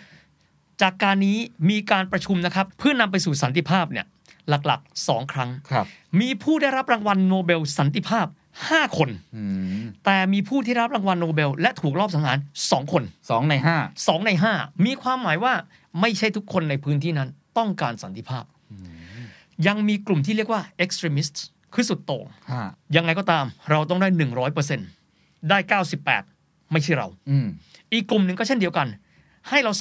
[0.81, 1.37] จากการนี้
[1.69, 4.05] มีการประชุมนะครับ เพื่อนำไปสู่สันติภาพเนี่ย
[4.49, 5.85] หลักๆ 2 ครั้งครับ
[6.19, 8.25] มีผู้ได้รับรางวัลโนเบลสันติภาพ
[8.67, 9.43] 5คนอื
[9.81, 15.53] มแต่มีผู้ที่ได้รับรางวัลโนเบล และถูกลอบสังหาร2คนสองในห้า2ใน5มีความหมายว่า
[16.01, 18.43] ไม่ใช่ทุกคนในพื้นที่นั้นต้องการสันติภาพ
[19.67, 21.35] ยังมีกลุ่มที่เรียกว่า extremist
[21.73, 22.61] คือสุดโต่งฮะ
[22.95, 24.07] ยังไงก็ตามเราต้องได้
[24.79, 25.57] 100%ได้
[26.11, 27.47] 98ไม่ใช่เราอืม
[27.93, 28.87] อีกกลุ่มหนึ่งก็เช่นเดียวกัน
[29.49, 29.71] ให้เรา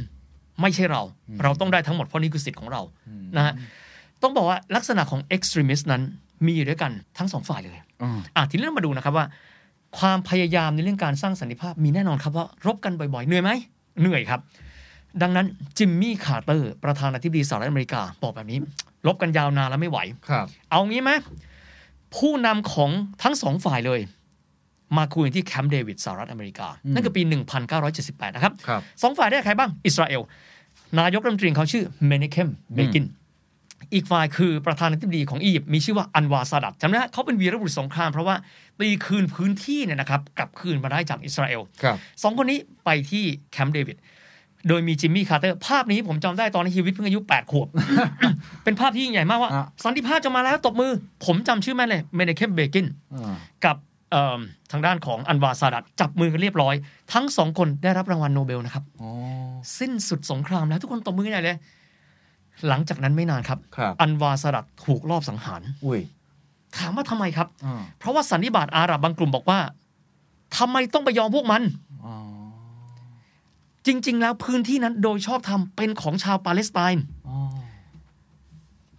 [0.00, 1.02] 2%ไม่ใช่เรา
[1.42, 2.82] เราต้องได้ทั้งหมดเพราะนี่คือสิทธิ์ของเรา
[3.36, 3.54] นะฮะ
[4.22, 6.02] ต้องบอกว่าลักษณะของ extremist นั้น
[6.46, 7.87] มีอยู่ด้วยกันทั้งสองฝ่ายเลยอืม
[8.36, 9.26] อะทีนี้เรามาดูนะครับว่า
[9.98, 13.50] ความพยายามในเรื่องการสร้างสันติภาพมีแน่นอนครับว่ารบกันบ่อยๆ เหนื่อยไหม
[14.00, 14.40] เหนื่อยครับ
[15.22, 15.46] ดังนั้น
[15.78, 18.58] จิมมี่คาร์เตอร์ประธานาธิบดีสหรัฐอเมริกาบอกแบบนี้
[19.06, 19.98] รบกันยาวนานแล้วไม่ไหว
[20.30, 21.10] ครับ เอางี้ไหม
[22.16, 22.90] ผู้นำของ
[23.22, 24.00] ทั้งสองฝ่ายเลย
[24.96, 27.22] มาคุยกันที่แคมป์เดวิดสหรัฐอเมริกา นั่นคือปี
[27.78, 30.22] 1978 นะครับครับสองฝ่ายได้ใครบ้าง อิสราเอล
[31.00, 33.04] นายกรัฐมนตรีของเขาชื่อเมเนเคมเบกิน
[33.94, 38.36] อีกฝ่ายคือประธานาธิบดีของอียิปต์มีชื่อว่าอันวาซาดัดจำได้ไหมเขาเป็นวีรบุรุษสงครามเพราะว่า
[38.78, 43.96] ตีคืนพื้นที่เนี่ยนะครับกลับคืนมาได้จากอิสราเอลครับสองคนนี้ไปที่แคมป์เดวิด
[44.68, 47.68] โดยมีจิมมี่คาร์เตอร์ภาพนี้ผมจำได้ตอนที่ชีวิตเพิ่งอายุ 8 ขวบ
[48.64, 50.92] เป็นภาพที่ยิ่งใหญ่มากว่าอะสันติภาพจะมาแล้วตบมือ
[51.24, 53.76] ผมจำชื่อแม่นเลยเมเนเคมเบกินอ่ากับ
[54.10, 54.40] เอิ่ม
[54.72, 56.74] ทางด้านของอันวาซาดัดจับมือกันเรียบร้อย
[57.12, 59.10] ทั้งสองคนได้รับรางวัลโนเบลนะครับอ๋อ
[59.78, 61.56] สิ้นสุดสงครามแล้วทุกคนตบมือกันใหญ่เลย
[62.68, 66.00] หลังจากนั้นไม่นานครับครับอันวาซาดัดถูกลอบสังหารอุ้ย
[66.76, 69.60] ถามว่าทำไมครับอ่าเพราะว่าสันนิบาตอาหรับบางกลุ่มบอกว่า
[70.56, 71.62] ทำไมต้องไปยอมพวกมัน
[72.04, 72.14] อ๋อ
[73.86, 77.36] จริง ๆ แล้วพื้นที่นั้นโดยชอบธรรมเป็นของชาวปาเลสไตน์อ๋อ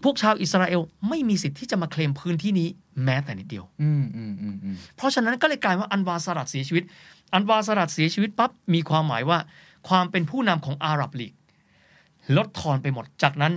[0.03, 2.67] พวกชาวอิสราเอลไม่มีสิทธิ์ที่จะมาเคลมพื้นที่นี้
[3.03, 6.83] แม้แต่นิดเดียวอืมอืมอืมอืมเพราะฉะนั้นก็เลยกลายว่าอันวาสลัดเสียชีวิต
[7.33, 9.39] อันวาสลัดเสียชีวิตปั๊บมีความหมายว่า
[9.89, 11.33] ความเป็นผู้นำของอาหรับลีก
[12.37, 13.53] ลดทอนไปหมด จากนั้น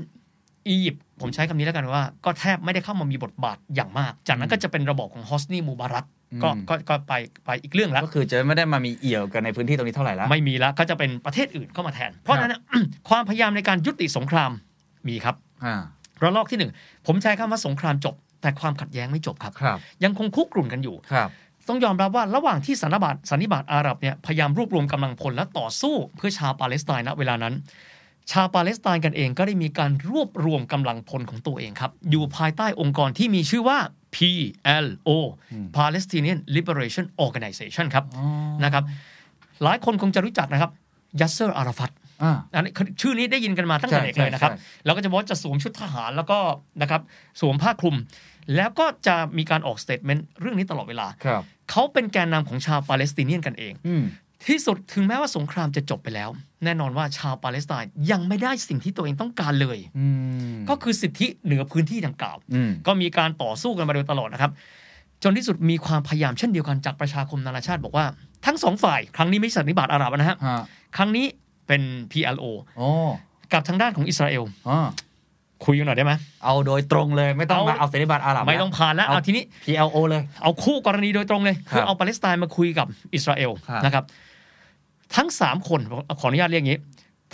[0.68, 6.06] อียิปต์ผมใช้คำนี้แล้วกันว่า ก็แทบไม่ได้เข้ามามีบทบาทอย่างมาก จากนั้นก็จะเป็นระบอบของฮอสนีมูบารัก
[6.42, 7.12] ก็ก็ก็ไป
[7.44, 12.54] ไปอีกเรื่องแล้ว ก็คือจะไม่ได้มามีเอี่ยวกันในพื้นที่ตรงนี้เท่าไหร่แล้ว ไม่มีแล้วก็จะเป็นประเทศอื่นเข้ามาแทน เพราะฉะนั้น
[13.08, 14.50] ความพยายามในการยุติสงคราม
[15.08, 15.76] มีครับอ่า
[16.22, 16.72] ระลอกที่หนึ่ง
[17.06, 21.30] ผมใช้คำว่าสงครามจบ แต่ความขัดแย้งไม่จบครับครับยังคงคุกรุ่นกันอยู่ครับ
[21.68, 27.54] ต้องยอมรับว่าระหว่างที่สันนิบาตสันนิบาตอาหรับเนี่ยพยายามรวบรวมกำลังพลและต่อสู้เพื่อชาวปาเลสไตน์ณเวลานั้น
[28.30, 33.78] ชาวปาเลสไตน์กันเองก็ได้มีการรวบรวมกำลังพลของตัวเองครับ อยู่ภายใต้องค์กรที่มีชื่อว่า
[34.14, 35.10] PLO
[35.76, 38.04] Palestinian Liberation Organization ครับ
[38.64, 38.84] นะครับ
[39.62, 40.70] หลายคนคงจะรู้จักนะครับ
[41.20, 41.90] ยัสเซอร์อาราฟัต
[42.22, 46.38] อ่าอันนี้คือชื่อนี้ได้ยินกันมาตั้งแต่ใช่เด็กเลยนะครับใช่ใช่แล้วก็จะบอกว่าจะสวมชุดทหารแล้วก็
[46.82, 47.02] นะครับ
[47.40, 47.96] สวมผ้าคลุม
[48.56, 54.02] แล้วก็จะมีการออก statement เรื่องนี้ตลอดเวลาครับเขาเป็นแกนนำของชาว Palestinian กันเองอืม
[54.48, 56.30] ที่สุดถึงแม้ว่าสงครามจะจบไปแล้ว
[56.64, 60.06] แน่นอนว่าชาวปาเลสไตน์ยังไม่ได้สิ่งที่ตัวเองต้องการเลยอื
[60.52, 64.50] มก็คือสิทธิเหนือพื้นที่ดังกล่าวอืมก็มีการต่อสู้กันมาโดยตลอดนะครับ
[65.22, 68.04] จนที่สุดมีความพยายามเช่นเดียวกันจากประชาคมนานาชาติบอกว่า
[68.46, 70.58] ทั้งสองฝ่าย ครั้งนี้ไม่ใช่สันนิบาตอาหรับนะฮะฮะ
[70.96, 71.26] ครั้งนี้
[71.66, 71.82] เป็น
[72.12, 72.44] PLO
[72.78, 72.88] โอ้
[73.52, 74.78] กับทางด้านของอิสราเอลอ๋อ
[75.64, 76.12] คุยกันหน่อยได้ไหม
[76.44, 84.04] เอาโดยตรงเลยไม่ต้องเอามาเอาเสรีบัตรอาหรับไม่ต้องผ่านแล้วเอาเอาทีนี้ PLO เลย เอาคู่กรณีโดยตรงเลยครับคือเอาปาเลสไตน์มาคุยกับอิสราเอลครับนะครับ
[85.16, 85.80] ทั้งสามคน
[86.20, 86.80] ขออนุญาตเรียกอย่างนี้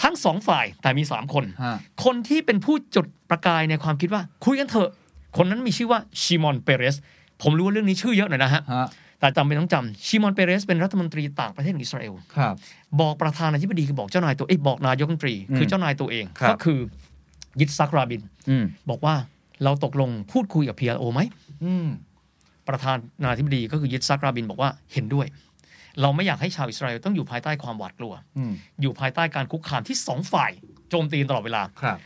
[0.02, 4.90] ทั้งสองฝ่ายแต่มีสามคน ฮะ คนที่เป็นผู้จุดประกายในความคิดว่า คุยกันเถอะ
[5.36, 6.96] คนนั้นมีชื่อว่าชิมอนเปเรส
[7.42, 8.86] ผมรู้ว่าเรื่องนี้ชื่อเยอะหน่อยนะฮะ ฮะ
[9.20, 12.54] แต่จำเป็นต้องจำชิมอนเปเรสเป็นรัฐมนตรีต่างประเทศของอิสราเอล ครับ
[13.00, 16.78] บอกประธานาธิบดีคือบอกเจ้านายตัวเอยบอกนายกรัฐมนตรีอืมคือเจ้านายตัวเอง ครับ ก็คือ
[17.60, 19.14] ยิตซักราบิน อืมบอกว่า
[19.64, 21.20] เราตกลงพูดคุยกับ PLO ไหม
[21.64, 21.88] อืม
[22.68, 22.92] ประธา
[23.24, 25.26] นาธิบดีก็คือยิตซักราบินบอกว่าเห็นด้วย
[26.02, 30.50] เราไม่อยากให้ชาวอิสราเอลต้องอยู่ภายใต้ความหวาดกลัวอืมอยู่ภายใต้การคุกคามที่สองฝ่าย
[30.90, 31.98] โจมตีตลอดเวลาครับ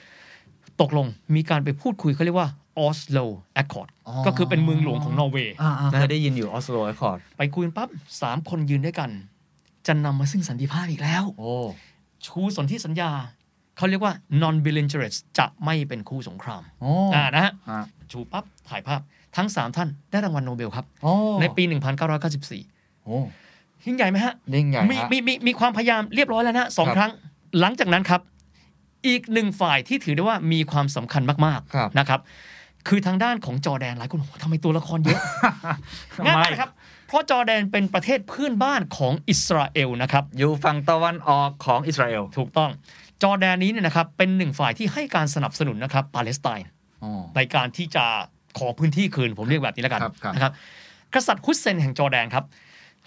[0.81, 2.49] ตกลงมีการไปพูดคุยเขาเรียกว่า
[2.87, 3.27] Oslo
[3.63, 7.89] Accord อ๋อก็คือเป็นเมืองหลวงของนอร์เวย์อ่าๆนะเคยได้ยินอยู่ Oslo Accord ไปคุยกันปั๊บ
[8.23, 9.11] สามคนยืนด้วยกัน
[9.87, 11.53] จะนำมาซึ่งสันติภาพอีกแล้วโอ้
[12.27, 13.11] ชูสนธิสัญญา
[13.77, 14.13] เขาเรียกว่า
[14.43, 19.01] non belligerence จะไม่เป็นคู่สงครามโอ้อ่านะฮะฮะชูปั๊บถ่ายภาพ
[19.37, 21.63] ทั้ง 3 ท่านได้รางวัลโนเบลครับโอ้ในปี
[22.29, 23.19] 1994โอ้
[23.87, 27.13] ยิ่งใหญ่ไหมฮะยิ่งใหญ่มีฮะมีมีมีความพยายามเรียบร้อยแล้วนะสองครับครั้ง
[27.61, 28.21] หลังจากนั้นครับ
[29.07, 32.21] อีกหนึ่งฝ่ายที่ถือได้ว่ามีความสำคัญมากครับๆนะครับ
[32.89, 35.21] คือทางด้านของจอร์แดนหลายคนโอ้โหทำไมตัวละครเยอะ
[36.25, 36.71] แยะมากนะครับ
[37.09, 42.71] เพราะจอร์แดนเป็นประเทศเพื่อนบ้านของอิสราเอลนะครับอยู่ฝั่งตะวันออกของอิสราเอลถูกต้อง
[43.23, 46.67] จอร์แดนนี้เนี่ยนะครับเป็นหนึ่งฝ่ายที่ให้การสนับสนุนนะครับปาเลสไตน์
[47.05, 48.05] อ๋อในการที่จะ
[48.59, 50.53] ขอพื้นที่คืนผมเรียกแบบนี้แล้วกันครับครับนะครับ
[51.15, 52.45] กษัตริย์ฮุสเซนแห่งจอร์แดนครับ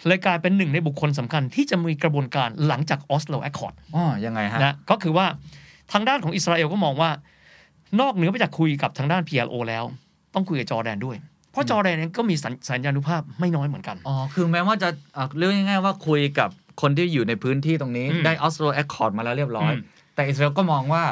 [0.08, 5.26] เลยกลายเป็นหนึ่งในบุคคลสำคัญที่จะมีกระบวนการหลังจาก Oslo Accord อ๋อยังไงฮะนะก็คือว่า
[5.91, 7.10] ทางด้านของอิสราเอลก็มองว่า
[8.00, 9.84] นอกเหนือไปจากคุยกับทางด้าน PLO แล้ว
[10.34, 11.18] ต้องคุยกับจอร์แดนด้วย
[11.52, 16.50] เพราะจอร์แดนเองก็มีสัญแสนยานุภาพไม่น้อยเหมือนกัน อ๋อ คือแม้ว่าจะอะเรื่องง่ายๆว่าคุยกับ
[16.82, 19.82] คนที่อยู่ในพื้นที่ตรงนี้อืมได้ Oslo Accord มาแล้วเรียบร้อยอืม
[20.16, 21.04] แต่อิสราเอลก็มองว่า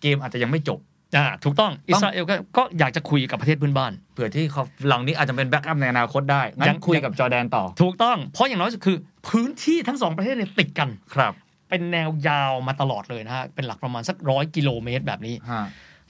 [0.00, 0.78] เกมอาจจะยังไม่จบ
[1.16, 8.96] อ่าถูกต้องอิสราเอลก็ก็อยากจะคุยกับประเทศเพื่อนบ้านเผื่อที่เขาเหล่านี้อาจจะเป็น backup ในอนาคตได้งั้นยังคุยกับจอร์แดนต่อ ถูกต้อง เพราะอย่างน้อยสุดคือ
[9.28, 11.32] พื้นที่ทั้งสองประเทศเนี่ยติดกันครับ
[11.68, 15.62] เป็นแนวยาวมาตลอดเลยนะฮะเป็นหลักประมาณสักร้อยกิโลเมตรแบบนี้ฮะ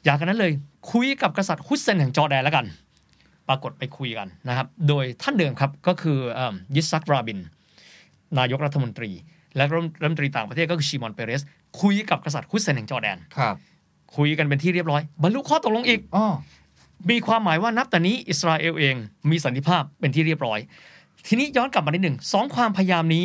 [0.04, 0.52] อย่ากระนั้นเลย
[0.92, 2.66] คุยกับกษัตริย์ฮุสเซนแห่งจอร์แดนแล้วกัน
[3.48, 7.38] ปรากฏไปคุยกันนะครับ โดยท่านเดิมครับก็คือเอิ่มยิตซักราบิน
[8.38, 9.10] นายกรัฐมนตรี
[9.56, 9.64] และ
[10.02, 11.42] รัฐมนตรีต่างประเทศก็คือชิมอนเปเรส
[11.80, 13.56] คุยกับกษัตริย์ฮุสเซนแห่งจอร์แดนครับ
[14.16, 16.26] คุยกันเป็นที่เรียบร้อย บรรลุข้อตกลงอีกอ๋อ
[17.10, 18.94] มีความหมายว่านับแต่นี้อิสราเอลเอง
[19.30, 20.58] มีสันติภาพเป็นที่เรียบร้อย
[21.26, 23.24] ทีนี้ย้อนกลับมานิดหนึ่งสองความพยายามนี้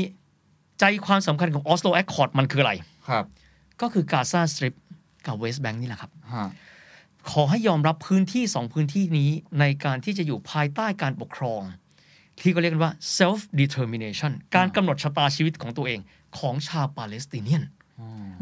[0.80, 2.74] ใจความสำคัญของ Oslo Accord มันคืออะไร
[3.10, 3.26] ครับ
[3.82, 4.74] ก็คือ Gaza Strip
[5.26, 6.48] กับเวสต์แบงก์นี่แหละครับฮะ
[7.32, 9.30] ขอให้ยอมรับพื้นที่สองพื้นที่นี้
[9.60, 11.62] ในการที่จะอยู่ภายใต้การปกครอง
[12.40, 16.00] ที่ก็เรียกกันว่า self determination การกำหนดชะตาชีวิตของตัวเอง
[16.40, 17.64] ของชาวปาเลสไตเนียน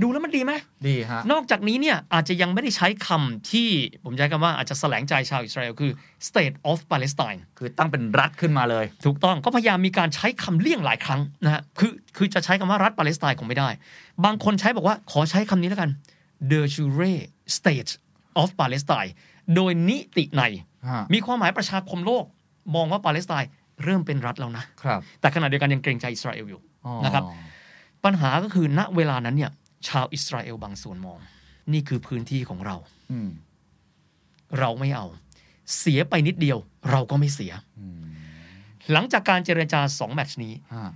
[0.01, 0.53] ดูแล้วมันดีไหม
[0.87, 3.69] ดีฮะนอกจากนี้เนี่ยอาจจะยังไม่ได้ใช้คำที่
[4.03, 5.91] ผมใช้คำว่าอาจจะแสลงใจชาวอิสราเอลคือ
[6.27, 13.69] state of Palestine คือตั้งเป็นรัฐขึ้นมาเลย ถูกต้องก็พยายามมีการใช้คำเลี่ยงหลายครั้งนะฮะคือคือจะใช้คำว่ารัฐปาเลสไตน์คงไม่ได้
[14.25, 15.89] บางคนใช้บอกว่าขอใช้คำนี้แล้วกัน
[16.51, 17.15] de jure
[17.57, 17.91] state
[18.41, 19.11] of Palestine
[19.55, 20.43] โดยนิตินัย
[20.89, 22.25] ฮะมีความหมายประชาคมโลก
[22.75, 23.49] มองว่าปาเลสไตน์
[23.83, 27.23] เริ่มเป็นรัฐแล้วนะครับแต่ขณะเดียวกันยังเกรงใจอิสราเอลอยู่อ๋อนะครับ
[28.05, 29.51] ปัญหาก็คือณเวลานั้นเนี่ย
[29.87, 31.19] ชาวอิสราเอลบางส่วนมอง
[31.73, 32.75] นี่คือพื้นที่ของเรา
[33.11, 33.29] อืม
[34.59, 35.05] เราไม่เอา
[35.79, 36.57] เสียไปนิดเดียว
[36.91, 37.53] เราก็ไม่เสีย
[38.91, 40.91] หลังจากการเจรจาสองแมตช์นี้ฮะ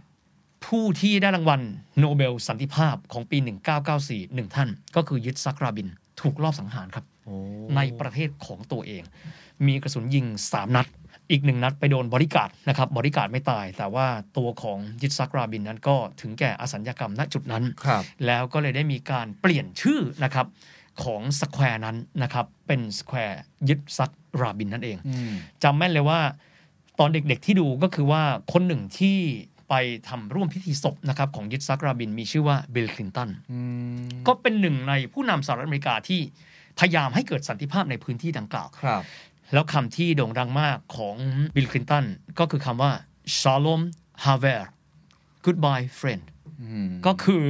[0.65, 1.61] ผู้ที่ได้รางวัล
[1.99, 3.37] โนเบลสันติภาพของปี
[3.85, 5.87] 1994 หนึ่งท่าน ก็คือยิตซักราบิน
[6.21, 7.35] ถูกลอบสังหารครับโอ้
[7.75, 9.03] ในประเทศของตัวเอง
[9.67, 10.87] มีกระสุนยิง3นัด
[11.31, 14.07] อีกหนึ่งนัดไปโดนบอดี้การ์ดนะครับบอดี้การ์ดไม่ตาย แต่ว่า
[14.37, 20.47] ตัวของยิตซักราบินนั้นก็ถึงแก่อสัญกรรมณจุดนั้นครับแล้วก็เลยได้มีการเปลี่ยนชื่อนะครับ
[21.03, 24.11] ของ square นั้นนะครับเป็น square ยิตซัก
[24.41, 26.19] ราบินนั่นเองอืมจำแม่นเลยว่า
[26.99, 28.21] ตอนเด็กๆที่ดูก็คือว่า
[28.53, 29.17] คนหนึ่งที่
[29.69, 29.73] ไป
[30.09, 33.59] ทำร่วมพิธีศพนะครับของยิตซักราบินมีชื่อว่าบิลคลินตันอื
[34.01, 36.21] มก็เป็นหนึ่งในผู้นำสหรัฐอเมริกาที่
[36.79, 39.03] พยายามให้เกิดสันติภาพในพื้นที่ดังกล่าวครับ
[39.53, 41.15] แล้วคำที่โด่งดังมากของ
[41.55, 42.05] บิลคลินตัน
[42.39, 42.91] ก็คือคำว่า
[43.39, 43.81] shalom
[44.23, 44.61] haver
[45.45, 46.23] goodbye friend
[46.61, 47.43] อืมก็คือ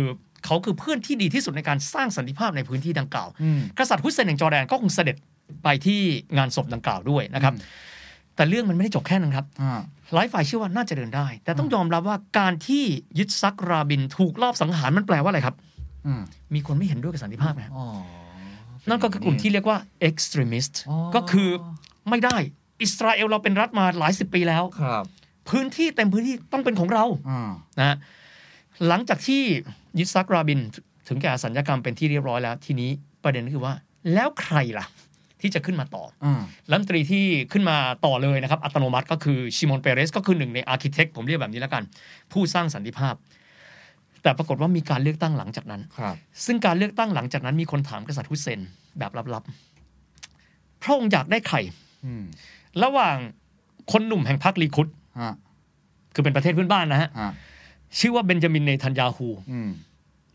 [0.45, 5.15] เขาคือเพื่อนที่ดีที่สุดในการสร้างสันติภาพในพื้นที่ดังกล่าวอืมกษัตริย์ฮุสเซนแห่งจอร์แดนก็คงเสด็จ
[5.63, 5.99] ไปที่
[6.37, 7.53] งานศพดังกล่าวด้วยนะครับ
[8.35, 9.81] แต่เรื่องมันไม่ได้จบแค่นั้นครับอ่า
[10.13, 12.83] หลายฝ่ายเชื่อว่าน่าจะเดินได้ แต่ต้องยอมรับว่าการที่
[13.19, 15.55] ยึดซักราบินถูกลอบสังหารมันแปลว่าอะไรครับ
[16.07, 16.21] อืม
[16.53, 17.85] มีคนไม่เห็นด้วยกับสันติภาพไงอ๋อ
[18.89, 19.77] นั่นก็คือกลุ่มที่เรียกว่า
[20.09, 21.49] extremist อ๋อก็คือ
[22.11, 22.37] ไม่ได้
[22.81, 25.03] อิสราเอลเราเป็นรัฐมาหลายสิบปีแล้วครับ
[25.49, 27.97] พื้นที่เต็มพื้นที่ต้องเป็นของเราอ่านะฮะ
[28.87, 29.41] หลังจากที่
[29.97, 30.59] ยิตซักราบิน
[31.07, 32.89] ถึงแก่สัญญกรรมเป็นที่เรียบร้อยแล้ว ทีนี้
[33.23, 33.73] ประเด็นก็คือว่า
[34.13, 34.85] แล้วใครล่ะ
[35.41, 41.83] ที่จะขึ้นมาต่ออ่ารัฐมนตรีที่ขึ้นมาต่อเลยนะครับ อัตโนมัติก็คือชิมอนเปเรสก็คือหนึ่งใน architect ผมเรียกแบบนี้แล้วกัน
[42.31, 43.15] ผู้สร้างสันติภาพ
[44.23, 48.59] แต่ปรากฏว่ามีการเลือกตั้งหลังจากนั้นครับซึ่งการเลือกตั้งหลังจากนั้นมีคนถามกษัตริย์ฮุสเซน
[48.99, 51.88] แบบลับๆพระองค์อยากได้ใครอืม
[52.83, 53.15] ระหว่าง
[53.91, 54.87] คนหนุ่มแห่งพรรคลีคุด
[55.21, 55.33] ฮะ
[56.13, 57.31] คือเป็นประเทศเพื่อนบ้านนะฮะฮะ
[57.99, 59.69] ชื่อว่าเบนจามินเนทันยาฮูอืม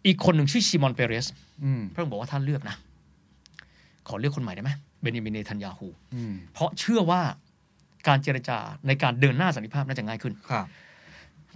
[0.07, 1.27] อีกคนหนึ่งชื่อชิมอนเปเรส
[1.65, 2.77] อืมพระองค์บอกว่าท่านเลือกนะ
[4.09, 4.71] ขอเลือกคนใหม่ได้ไหม
[5.03, 7.21] เบนจามินเนทันยาฮูอืมเพราะเชื่อว่า
[8.09, 10.67] การเจรจาในการเดินหน้าสันติภาพน่าจะง่ายขึ้นครับ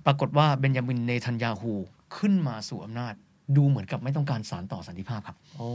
[0.06, 1.72] ปรากฏว่าเบนจามินเนทันยาฮู
[2.16, 3.14] ขึ้นมาสู่อำนาจ
[3.56, 5.68] ดูเหมือนกับไม่ต้องการสารต่อสันติภาพครับ โอ้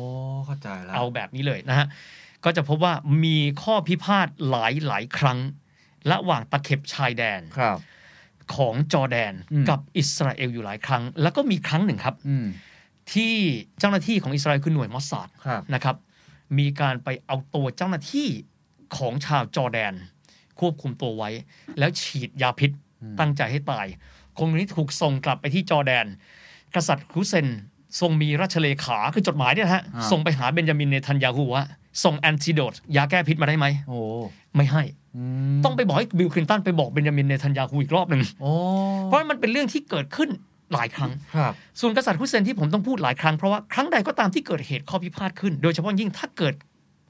[0.45, 1.87] เข้าใจแล้ว เอาแบบนี้เลยนะฮะ
[2.45, 5.39] ก็จะพบว่ามีข้อพิพาทหลายหลายครั้ง
[6.11, 7.77] ระหว่างตะเข็บชายแดนครับ
[8.55, 12.47] ของจอร์แดนอืมกับอิสราเอลอยู่หลายครั้ง แล้วก็มีครั้งหนึ่งครับอืม
[13.13, 13.33] ที่
[13.79, 15.95] เจ้าหน้าที่ของอิสราเอลคือหน่วยมอสซาดครับนะครับ
[16.57, 18.27] มีการไปเอาตัวเจ้าหน้าที่
[18.97, 19.93] ของชาวจอร์แดน
[20.59, 21.29] ควบคุมตัวไว้
[21.79, 22.71] แล้วฉีดยาพิษ
[23.19, 23.87] ตั้งใจให้ตาย
[24.37, 26.05] คนนี้ถูกส่งกลับไปที่จอร์แดน
[26.75, 27.47] กษัตริย์ฮุสเซน
[27.99, 31.65] ทรงมีราชเลขาคือจดหมายเนี่ยนะฮะอ่าส่งไปหาเบนจามินเนทันยาฮูว่า
[32.03, 33.97] ส่ง antidote ยาแก้พิษมาได้ไหมโอ้
[34.55, 34.83] ไม่ให้
[35.15, 35.23] อื
[35.55, 38.51] มต้องไปบอกให้บิลคลินตันไปบอกเบนจามินเนทันยาฮูอีกรอบหนึ่งโอ้
[39.05, 40.29] เพราะมันเป็นเรื่องที่เกิดขึ้น
[40.73, 46.53] หลายครั้งครับส่วนกษัตริย์ฮุสเซนที่ผมต้องพูดหลายครั้ง เพราะว่าครั้งใดก็ตามที่เกิดเหตุข้อพิพาทขึ้น โดยเฉพาะยิ่งถ้าเกิด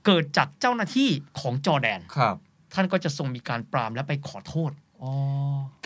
[0.05, 1.09] เกิดจากเจ้าหน้าที่
[1.39, 2.35] ของจอร์แดนครับ
[2.73, 4.71] ท่านก็จะทรงมีการปรามและไปขอโทษ
[5.01, 5.11] อ๋อ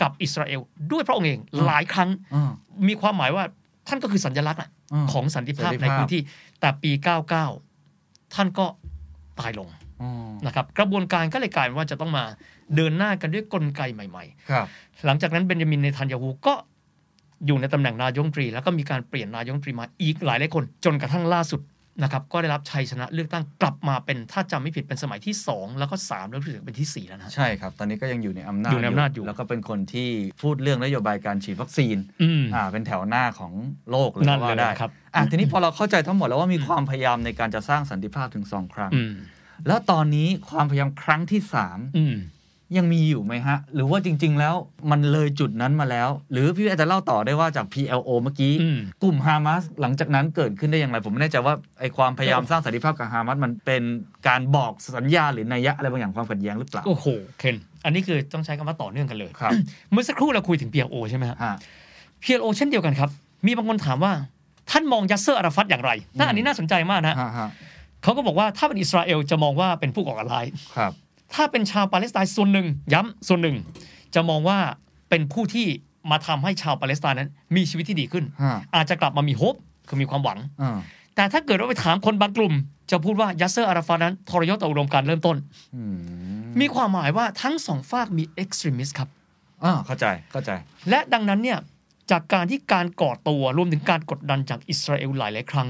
[0.00, 0.60] กับอิสราเอล
[0.92, 2.52] ด้วยพระองค์เองอืมหลายครั้งอ่า
[2.88, 3.44] มีความหมายว่า
[3.88, 4.77] ท่านก็คือสัญลักษณ์อะอืม
[5.12, 6.22] ของสันติภาพสันติภาพในพื้นที่
[6.60, 6.90] แต่ปี
[7.62, 8.66] 99 ท่านก็
[9.40, 9.68] ตายลง
[10.02, 10.10] อ๋อ
[10.46, 12.24] นะครับ กระบวนการก็เลยกลายเป็นว่าจะต้องมา
[12.76, 14.66] เดินหน้ากันด้วยกลไกใหม่ๆครับ
[15.06, 16.54] หลังจากนั้นเบนจามินเนทันยาฮูก็
[17.46, 21.60] อยู่ในตำแหน่งนายกรัฐมนตรี แล้วก็มีการเปลี่ยนนายกรัฐมนตรีมาอีกหลายหลายคน จนกระทั่งล่าสุด
[22.02, 30.08] นะครับก็ได้รับชัยชนะเลือกตั้งกลับมาเป็นถ้าจำไม่ผิดเป็นสมัยที่ 2 แล้วก็ 3 แล้วรู้สึกเป็นที่ 4 แล้วนะใช่ครับ ตอนนี้ก็ยังอยู่ในอำนาจอยู่ในอำนาจอยู่แล้วก็เป็นคนที่
[30.42, 33.52] พูดเรื่องนโยบายการฉีดวัคซีนอืมอ่าเป็นแถวหน้าของ
[33.90, 39.14] โลกเลยนั่นก็ว่าเลยได้ครับอะทีนี้พอเราเข้าใจทั้งหมดแล้วว่ามีความพยายามในการจะสร้างสันติภาพถึงสองครั้งอืม
[39.66, 42.16] แล้วตอนนี้ความพยายามครั้งที่สามอืม
[42.76, 44.54] ยังมีอยู่ไหมฮะ หรือว่าจริง ๆ แล้ว
[44.90, 53.82] มันเลยจุดนั้นมาแล้ว หรือพี่อาจจะเล่าต่อได้ว่าจาก PLO เมื่อกี้อืมกลุ่มฮามาสหลังจากนั้นเกิดขึ้นได้อย่างไร ผมไม่แน่ใจว่าไอความพยายามสร้างสันติภาพกับฮามาสมันเป็น
[54.28, 57.06] การบอกสัญญาหรือนัยยะอะไรบางอย่างความขัดแย้งหรือเปล่าโอ้โห
[57.38, 59.52] เคนอันนี้คือต้องใช้คำว่าต่อเนื่องกันเลยครับ
[59.92, 61.54] เมื่อสักครู่เราคุยถึง PLO ใช่ไหมฮะฮะ
[62.22, 63.10] PLO เช่นเดียวกันครับ
[63.46, 64.12] มีบางคนถามว่า
[64.70, 67.50] ท่านมองยัสเซอร์อาราฟัตอย่างไรน่าอันนี้น่าสนใจมากนะฮะฮะ
[68.02, 70.46] เขาก็บอกว่าถ้าเป็นอิสราเอลจะมองว่าเป็นผู้ก่อการร้าย
[70.76, 70.92] ครับ
[71.34, 73.56] ถ้าเป็นชาวปาเลสไตน์ส่วนหนึ่งย้ำส่วนหนึ่ง
[74.14, 74.58] จะมองว่า
[75.10, 75.66] เป็นผู้ที่
[76.10, 79.54] มาทำให้ชาวปาเลสไตน์นั้น มีชีวิตที่ดีขึ้นฮะอาจจะกลับมามี hope
[79.88, 80.78] คือมีความหวังอ่า
[81.14, 82.54] แต่ถ้าเกิดว่าไปถามคนบางกลุ่ม
[82.90, 85.36] จะพูดว่ายัสเซอร์อาราฟัตนั้นทรยศต่ออุดมการณ์เริ่มต้น
[85.76, 89.08] อืมมีความหมายว่าทั้งสองฟากมี extremist ครับ
[89.64, 90.50] อ่าเข้าใจเข้าใจ
[90.88, 91.58] และดังนั้นเนี่ย
[92.10, 95.68] จากการที่การก่อตัวรวมถึงการกดดันจากอิสราเอลหลายหลายๆครั้ง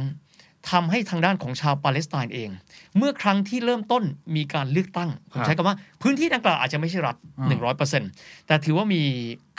[0.70, 2.50] ทำให้ทางด้านของชาวปาเลสไตน์เอง
[2.96, 4.02] เมื่อครั้งที่เริ่มต้น
[4.36, 8.10] มีการเลือกตั้ง ผมใช้คำว่าพื้นที่ดังกล่าวอาจจะไม่ใช่รัฐอ่าหนึ่งร้อยเปอร์เซ็นต์
[8.46, 9.02] แต่ถือว่ามี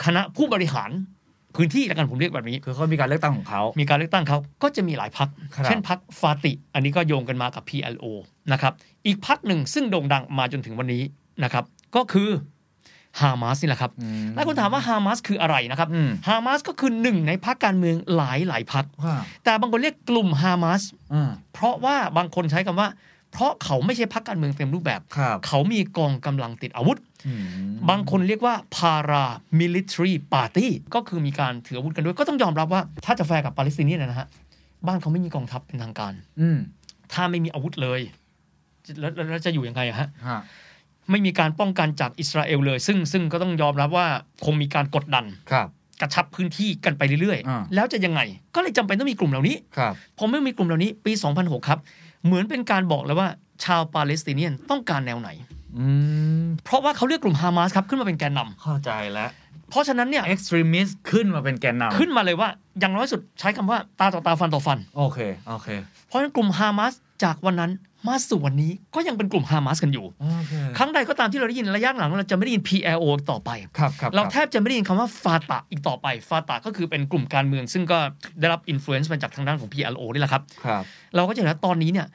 [0.04, 0.90] คณะผู้บริหาร
[1.56, 8.04] พื้นที่แล้วกันผมเรียกแบบนี้ คือเขามีการเลือกตั้งของเขา มีการเลือกตั้งเขาก็จะมีหลายพรรคครับเช่นพักฟาติ อันนี้ก็โยงกันมากับ PLO
[8.52, 8.72] นะครับ
[9.06, 11.02] อีกพักหนึ่งซึ่งโด่งดังมาจนถึงวันนี้
[11.44, 11.64] นะครับ
[11.96, 12.28] ก็คือ
[13.20, 20.82] ฮามาสนี่แหละครับอืมหลายคนถามว่าฮามาสคืออะไรนะครับอืมฮามาสก็คือหนึ่งในพักการเมืองหลายหลายพักว่าแต่บางคนเรียกกลุ่มฮามาส
[21.14, 22.88] อ่าเพราะว่าบางคนใช้คำว่า
[23.32, 27.40] เพราะเขาไม่ใช่พักการเมืองเต็มรูปแบบครับเขามีกองกำลังติดอาวุธอืม
[27.90, 29.24] บางคนเรียกว่า para
[29.60, 34.28] military party ก็คือมีการถืออาวุธกันด้วย ก็ต้องยอมรับว่าถ้าจะแฟร์กับปาเลสไตน์เนี่ยนะฮะ
[34.86, 36.58] บ้านเขาไม่มีกองทัพเป็นทางการ อืม
[37.12, 38.00] ถ้าไม่มีอาวุธเลย
[39.00, 40.40] แล้วแล้วแล้วจะอยู่ยังไงอะฮะฮะ
[41.10, 44.06] ไม่มีการป้องกันจากอิสราเอลเลย ซึ่งซึ่งก็ต้องยอมรับว่า
[44.44, 45.68] คงมีการกดดันครับ
[46.00, 48.20] กระชับพื้นที่กันไปเรื่อยอ่าๆแล้วจะยังไง
[48.54, 51.78] ก็เลยจำเป็นต้องมีกลุ่มเหล่านี้ครับผมไม่มีกลุ่มเหล่านี้ปี 2006 ครับ
[52.24, 53.28] เหมือนเป็นการบอกแล้วว่า
[53.64, 55.28] ชาวปาเลสไตเนียนต้องการแนวไหน
[55.78, 55.86] อื
[56.42, 59.30] มเพราะว่าเขาเลือกกลุ่มฮามาสครับขึ้นมาเป็นแกนนำเข้าใจแล้ว
[59.70, 62.48] เพราะฉะนั้นเนี่ย extremist ขึ้นมาเป็นแกนนำขึ้นมาเลยว่า
[62.80, 65.68] อย่างน้อยสุดใช้คำว่าตาต่อตาฟันต่อฟัน โอเค โอเค
[66.06, 66.92] เพราะฉะนั้นกลุ่มฮามาส
[67.24, 67.70] จากวันนั้น
[68.08, 77.98] มาสู่วันนี้ก็ยังเป็นกลุ่มฮามาสกันอยู่โอเคครั้งใดก็ตามที่เราได้ยินระยะหลังเราจะไม่ได้ยิน PLO ต่อไปครับครับเราแทบจะไม่ได้ยินคำว่าฟาตะอีกต่อไป ฟาตะก็คือเป็นกลุ่มการเมือง ซึ่งก็
[78.40, 80.84] ได้รับอิ f ฟ u e n c e มาจากทางด้านของ PLO นี่แหละครับครับ
[81.16, 82.06] เราก็จะเห็นว่าตอนนี้เนี่ย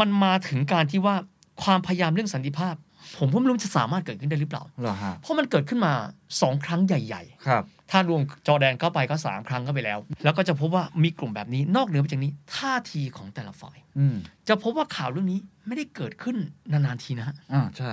[0.00, 1.16] มันมาถึงการที่ว่า
[1.62, 2.74] ความพยายามเรื่องสันติภาพ
[3.18, 5.92] ผมก็ไม่รู้จะสามารถเกิดขึ้นได้หรือเปล่าเหรอฮะเพราะมันเกิดขึ้นมา
[6.40, 14.16] สองครั้งใหญ่ครับๆถ้ารวมจอร์แดนเข้าไปก็สามครั้งก็ไปแล้ว แล้วก็จะพบว่ามีกลุ่มแบบนี้นอกเหนือไปจากนี้ท่าทีของแต่ละฝ่ายอืม
[14.48, 16.36] จะพบว่าข่าวเรื่องนี้ไม่ได้เกิดขึ้น
[16.72, 17.92] นานๆทีนะฮะอ่าใช่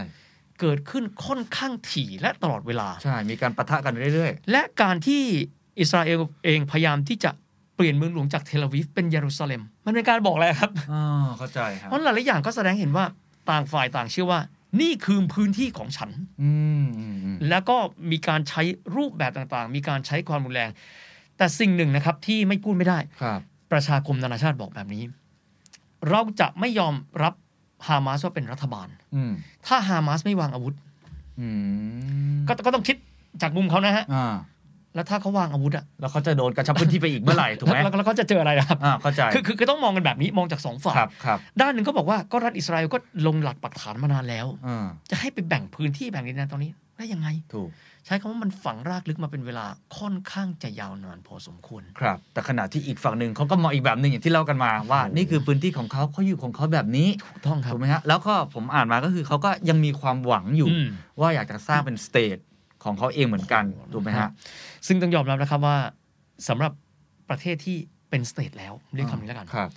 [0.62, 5.22] เกิดขึ้นค่อนข้างถี่และตลอดเวลา ใช่ มีการปะทะกันเรื่อยและการที่
[5.80, 7.32] อิสราเอลเองพยายามที่จะ
[7.76, 13.06] เปลี่ยนเมืองหลวงจากเทลอาวิฟเป็นเยรูซาเล็ม มันเป็นการบอกอะไรครับๆอ่าเข้าใจครับเพราะหลายๆอย่างก็แสดงเห็นว่า
[13.50, 14.40] ต่างฝ่ายต่างเชื่อว่า
[14.82, 16.10] นี่คือพื้นที่ของฉัน
[16.42, 16.52] อื
[16.82, 17.78] มอืมอืมแล้วก็
[18.12, 18.62] มีการใช้
[18.96, 20.70] รูปแบบต่างๆ มีการใช้ความรุนแรง
[21.38, 23.40] แต่สิ่งหนึ่งนะครับที่ไม่พูดไม่ได้ครับ
[23.72, 25.04] ประชาคมนานาชาติบอกแบบนี้
[26.10, 27.34] เราจะไม่ยอมรับ
[27.88, 29.32] ฮามาสว่าเป็นรัฐบาลอืม
[29.68, 30.76] ถ้าฮามาสไม่วางอาวุธ
[31.40, 31.48] อื
[32.36, 32.96] มก็ก็ต้องคิด
[33.42, 34.36] จากมุมเขานะฮะอ่า
[34.96, 47.70] แล้วถ้าเขาวางอาวุธอะแล้วเขาจะโดนกระชับพื้นที่ไปอีกเมื่อไหร่ถูกไหมแล้วแล้วแล้วเขาจะเจออะไรนะครับอ่าเข้าใจคือคือคือต้องมองกันแบบนี้มองจากสองฝ่ายครับครับด้านหนึ่งก็บอกว่าก็รัฐอิสราเอลก็ลงหลักปักฐานมานานแล้วอ่าจะให้ไปแบ่งพื้นที่แบ่งดินแดนตอนนี้ได้ยังไงถูก
[48.06, 49.66] ใช้คำว่ามันฝังรากลึกมาเป็นเวลา
[49.98, 60.88] ค่อนข้างจะยาวนานพอสมควร ครับ แต่ขณะที่อีกฝั่งหนึ่งเขาก็มองอีกแบบหนึ่งอย่างที่เล่ากันมาว่า นี่คือพื้นที่ของเขาเขาอยู่ของเขาแบบนี้ถูกต้องครับถูกไหมฮะแล้วก็ผมอ่านมาก็คือเขาก็ยังมีความหวังอยู่อืม
[61.20, 62.38] ว่าอยากจะสร้างเป็น state
[62.86, 63.64] ของเขาเองเหมือนกัน
[63.94, 64.30] ถูกไหมฮะ
[64.88, 65.78] ซึ่งต้องยอมรับนะครับว่า
[66.48, 66.72] สำหรับ
[67.30, 67.78] ประเทศที่
[68.10, 69.70] เป็น state แล้วเรียกคำนี้แล้วกันครับ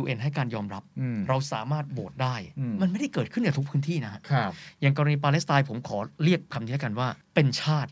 [0.00, 7.90] UN ให้การยอมรับอืมเราสามารถโหวตได้อืมมันไม่ได้เกิดขึ้นในทุกพื้นที่นะฮะครับอย่างกรณีปาเลสไตน์ผมขอเรียกคำนี้แล้วกันว่า เป็นชาติ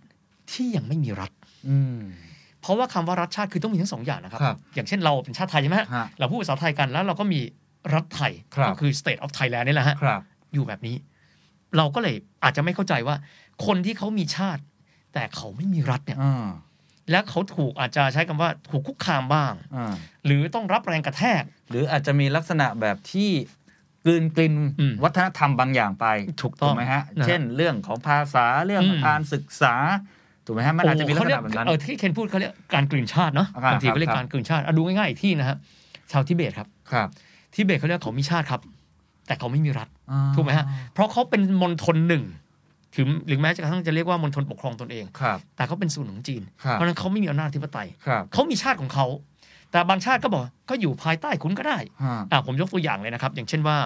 [0.52, 1.30] ที่ยังไม่มีรัฐ
[1.68, 2.00] อืม
[2.60, 7.40] เพราะว่าคำว่ารัฐชาติคือต้องมีทั้งสองอย่างนะครับครับอย่างเช่นเราเป็นชาติไทยใช่ไหมฮะฮะเราพูดภาษาไทยกันแล้วเราก็มี
[7.94, 10.20] รัฐไทยครับก็คือ state of Thailand นี่แหละฮะครับ
[10.54, 10.96] อยู่แบบนี้
[11.76, 13.16] เราก็เลยอาจจะไม่เข้าใจว่า
[13.66, 14.62] คนที่เขามีชาติ
[15.14, 16.48] แต่เขาไม่มีรัฐเนี่ยอ่า
[17.10, 19.94] และเขาถูกอาจจะใช้คำว่าถูกคุกคามบ้างอ่า
[20.26, 23.30] หรือต้องรับแรงกระแทก หรืออาจจะมีลักษณะแบบที่
[24.04, 26.06] กลืนกลินอืมวัฒนธรรมบางอย่างไป
[26.42, 29.74] ถูกต้องไหมฮะนะฮะเช่น เรื่องของภาษาเรื่องอืมการศึกษา
[30.46, 35.56] ถูกไหมฮะมันอาจจะมีลักษเรียณะแบบนั้นเออที่เคนพูดเขาเรียกการกลืนชาติเนาะครับบางทีเขาเรียคกรับการกลืนชาติเอาดูง่ายๆอีกที่นะฮะ
[36.12, 37.08] ชาวทิเบตครับครับ
[37.54, 38.60] ทิเบตเขาเรียกเขามีชาติครับ
[39.26, 42.24] แต่เขาไม่มีรัฐอ่าถูกไหมฮะเพราะเขาเป็นมณฑลหนึ่ง
[42.96, 49.06] ถึงหรือแม้จะกระทั่งจะเรียกว่ามณฑลปกครองตนเองครับแต่เขาเป็นส่วนหนึ่งของจีนครับเพราะฉะนั้นเขาไม่มีอำนาจอธิปไตยครับเขามีชาติของเขา
[49.70, 53.76] แต่บางชาติก็บอกก็อยู่ภายใต้คุณก็ได้ฮะอ่าผมยกตัวอย่างเลยนะครับ อย่างเช่นว่า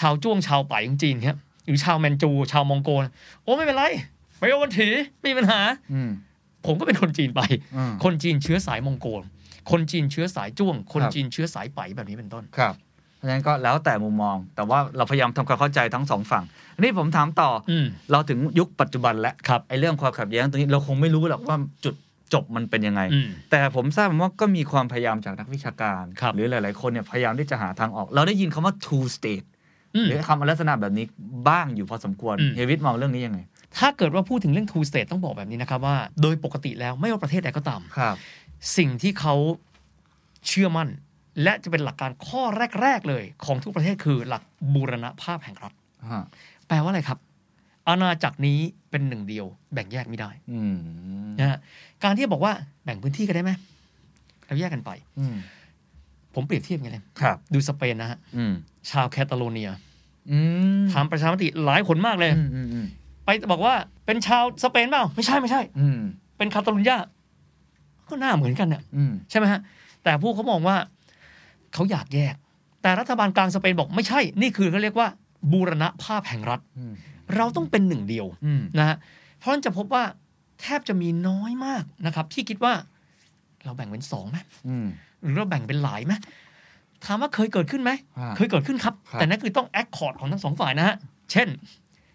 [0.00, 1.36] ชาวจ้วงชาวป่ายของจีนครับ
[1.66, 3.02] หรือชาวแมนจู ชาวมองโกล
[3.42, 3.84] โอ้ไม่เป็นไร
[4.38, 4.88] ไปเอาวันถี
[5.20, 5.60] ไม่มีปัญหา
[5.92, 6.10] อืม
[6.66, 7.40] ผมก็เป็นคนจีนไป
[7.76, 9.22] อืมคนจีนเชื้อสายมองโกล
[9.70, 12.74] คนจีนเชื้อสายจ้วง คนครับจีนเชื้อสายไปแบบนี้เป็นต้นครับ
[13.20, 16.44] เพราะฉะนั้นก็แล้วแต่มุมมอง แต่ว่าเราพยายามทำความเข้าใจทั้งสองฝั่ง
[16.74, 21.94] อันนี้ผมถามต่อออืมเราถึงยุคปัจจุบันแล้วครับไอ้เรื่องความขัดแย้งตรงนี้เราคงไม่รู้หรอกว่าจุด
[22.34, 29.46] จบมันเป็นยังไงอืมแต่ผมทราบมาว่าก็มีความพยายามจากนักวิชาการครับหรือหลาย ๆ คนเนี่ยพยายามที่จะหาทางออก เราได้ยินคำว่า two state
[29.94, 31.06] อืมหรือคำลักษณะแบบนี้
[31.48, 33.40] บ้างอยู่พอสมควรอืมเฮยวิทมองเรื่องนี้ยังไง
[33.78, 38.16] ถ้าเกิดว่าพูดถึงเรื่อง two state ต้องบอกแบบนี้นะครับว่า โดยปกติแล้วไม่ว่าประเทศใดก็ตามครับ
[38.76, 39.34] สิ่งที่เขา
[40.48, 40.88] เชื่อมั่น
[41.42, 42.42] และจะเป็นหลักการข้อ
[42.82, 44.42] แรก ๆ เลย ของทุกประเทศคือหลัก
[44.74, 45.72] บูรณภาพแห่งรัฐ
[46.12, 46.24] ฮะ
[46.68, 47.18] แปลว่าอะไรครับ
[47.88, 48.58] อาณาจักรนี้
[48.90, 50.76] เป็นหนึ่งเดียว แบ่งแยกไม่ได้อืม
[51.38, 51.58] นะฮะ
[52.04, 52.52] การที่บอกว่า
[52.84, 53.52] แบ่งพื้นที่กันได้ไหม
[54.46, 55.36] เราแยกกันไปอืม
[56.34, 58.52] ผมเปรียบเทียบอย่างนี้เลยครับดูสเปนนะฮะอืม
[58.90, 59.70] ชาวแคตาโลเนีย
[60.30, 60.38] อื
[60.80, 62.86] มทำประชามติหลายคนมากเลยอืมอืมอืม
[63.24, 63.74] ไปบอกว่า
[64.06, 65.98] เป็นชาวสเปนเปล่าไม่ใช่ไม่ใช่อืม
[66.38, 66.98] เป็นคาตาลุญญา
[68.08, 69.60] ก็หน้าเหมือนกันเนี่ยอืมใช่ไหมฮะ
[70.04, 70.76] แต่ผู้เขามองว่า
[71.74, 72.34] เขาอยากแยก
[72.82, 75.08] แต่รัฐบาลกลางสเปนบอกไม่ใช่ นี่คือเขาเรียกว่า
[75.52, 76.92] บูรณภาพแห่งรัฐอืม
[77.36, 78.96] เราต้องเป็นหนึ่งเดียวอืมนะฮะ
[79.38, 80.04] เพราะฉะนั้นจะพบว่า
[80.60, 82.72] แทบจะมีน้อยมากนะครับ ที่คิดว่า
[83.64, 84.86] เราแบ่งเป็นสองไหมอืม
[85.22, 86.12] หรือเราแบ่งเป็นหลายไหม
[87.04, 87.90] ถามว่าเคยเกิดขึ้นไหม
[88.20, 90.96] ฮะเคยเกิดขึ้นครับครับ แต่นั่นคือต้อง accord ของทั้งสองฝ่ายนะฮะ
[91.32, 91.48] เช่น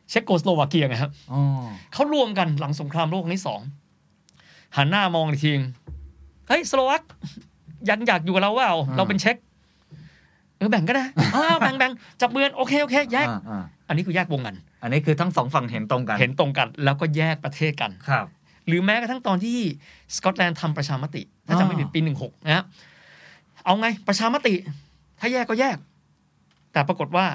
[0.10, 1.42] เช็กโกสโลวาเกียไงครับอ๋อ
[1.94, 3.62] เขารวมกันหลังสงครามโลกครั้งที่สอง
[4.76, 5.52] หันหน้ามองอีกที
[6.48, 7.04] เฮ้ยสโลวัก
[7.90, 8.68] ยังอยากอยู่กับเราว่า
[8.98, 9.36] เราเป็นเช็ก
[10.58, 11.06] เออแบ่งก็ได้
[11.36, 18.26] อ้าวแบ่งแบ่งจับมือกันโอเคโอเคแยกอ่าอ่าอันนี้คือแยกวงกัน อันนี้คือทั้งสองฝั่งเห็นตรงกัน เห็นตรงกัน แล้วก็แยกประเทศกันครับ
[18.68, 19.58] หรือแม้กระทั่งตอนที่
[20.16, 22.64] สกอตแลนด์ทำประชามติ ถ้าจำไม่ผิดปีหนึ่งหกนะฮะ
[23.66, 24.54] เอาไงประชามติ
[25.20, 25.78] ถ้าแยกก็แยก
[26.74, 27.26] แต่ปรากฏว่า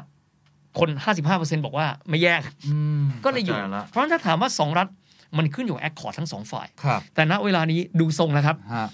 [0.78, 0.90] คน
[1.28, 4.88] 55%บอกว่าไม่แยกอืมก็เลยอยู่เข้าใจละเพราะฉะนั้นถ้าถามว่าสองรัฐ
[5.36, 8.88] มันขึ้นอยู่กับ accord ทั้งสองฝ่ายครับแต่ณเวลานี้ดูทรงแล้วครับฮะ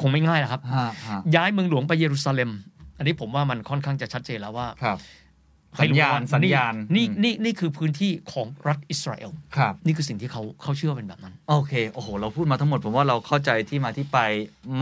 [0.00, 2.50] คงไม่ง่ายหรอกครับฮะฮะย้ายเมืองหลวงไปเยรูซาเล็ม
[2.98, 4.98] อันนี้ผมว่ามันค่อนข้างจะชัดเจนแล้วว่าครับ
[5.76, 14.18] ให้รู้สัญญาณว่าสัญญาณนี่อืมนี่นี่คือพื้นที่ของรัฐอิสราเอลครับนี่คือสิ่งที่เขาเขาเชื่อเป็นแบบนั้น โอเค โอ้โห เราพูดมาทั้งหมด ผมว่าเราเข้าใจที่มาที่ไป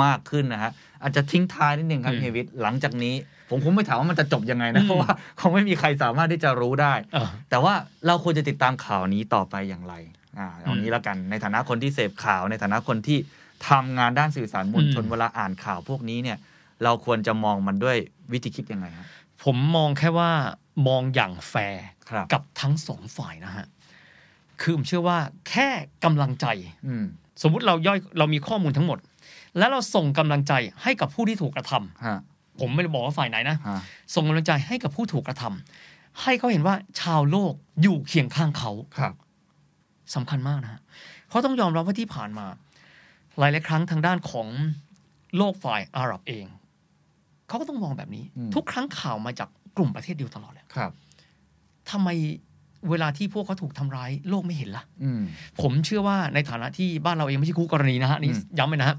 [0.03, 0.71] มากขึ้นนะฮะ
[1.03, 3.15] อาจจะทิ้งท้ายนิดนึงครับอืมเฮยวิทหลังจากนี้
[3.51, 5.11] ผมคงไม่ถามว่ามันจะจบยังไงนะอืมเพราะว่า
[5.41, 7.75] คงไม่มีใครสามารถที่จะรู้ได้เออแต่ว่า
[8.07, 9.95] เราควรจะติดตามข่าวนี้ต่อไปอย่างไร
[10.39, 13.19] อ่าเอาอืมนี้แล้วกันในฐานะคนที่เสพข่าวในฐานะคนที่
[13.69, 16.39] ทำงานด้านสื่อสารมวลชนอืมเวลาอ่านข่าวพวกนี้เนี่ย
[16.85, 17.97] เราควรจะมองมันด้วย
[18.33, 19.07] วิธีคิดยังไงครับ
[19.45, 20.31] ผมมองแค่ว่า
[20.89, 23.67] มองอย่างแฟร์ครับกับทั้งสองฝ่ายนะฮะ
[24.61, 25.69] คือผมเชื่อว่าแค่
[26.05, 26.47] กำลังใจ
[26.87, 27.05] อืม
[27.43, 28.99] สมมุติเราย่อยเรามีข้อมูลทั้งหมด
[29.59, 30.53] แล้วเราส่งกำลังใจ
[30.83, 32.19] ให้กับผู้ที่ถูกกระทำฮะ
[32.61, 33.81] ผมไม่ได้บอกว่าฝ่ายไหนนะฮะ
[34.15, 37.53] ส่งกำลังใจให้กับผู้ถูกกระทำให้เขาเห็นว่าชาวโลก
[37.83, 39.15] อยู่เคียงข้างเขาครับ
[40.15, 40.81] สำคัญมากนะฮะ
[41.29, 42.47] เพราะต้องยอมรับว่าที่ผ่านมา
[43.39, 44.49] หลายหลายๆครั้งทางด้านของ
[45.37, 46.47] โลกฝ่ายอาหรับเอง
[47.49, 50.91] เขาก็ต้องมองแบบนี้อืมทุกครั้งข่าวมาจากกลุ่มประเทศเดียวตลอดเลยครับ
[51.91, 52.09] ทำไม
[52.91, 55.23] เวลาที่พวกเขาถูกทำร้ายโลกไม่เห็นล่ะอืม
[55.61, 58.97] ผมเชื่อว่าในฐานะที่บ้านเราเองไม่ใช่คู่กรณีนะฮะนี่อืมย้ำเลยนะฮะ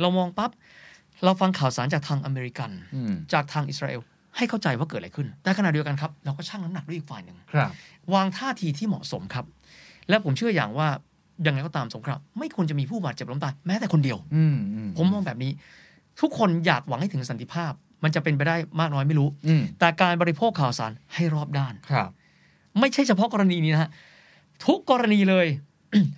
[0.00, 0.50] เรามองปั๊บ
[1.24, 4.00] เราฟังข่าวสารจากทางอเมริกันอืมจากทางอิสราเอล
[4.36, 7.70] ให้เข้าใจว่าเกิดอะไรขึ้น แต่ขณะเดียวกันครับ เราก็ชั่งน้ำหนักด้วยอีกฝ่ายหนึ่งครับ
[8.14, 9.44] วางท่าทีที่เหมาะสมครับ
[10.08, 10.88] และผมเชื่ออย่างว่า
[11.46, 15.52] ยังไงก็ตามสงครามไม่ควรจะมีผู้บาดเจ็บล้มตายแม้แต่คนเดียวอืมอืผมมองแบบนี้
[16.20, 17.72] ทุกคนอยากหวังให้ถึงสันติภาพ
[18.04, 22.10] มันจะเป็นไปได้มากน้อยไม่รู้อืมแต่การบริโภคข่าวสารให้รอบด้านครับ
[22.80, 23.90] ไม่ใช่เฉพาะกรณีนี้นะฮะ
[24.66, 25.46] ทุกกรณีเลย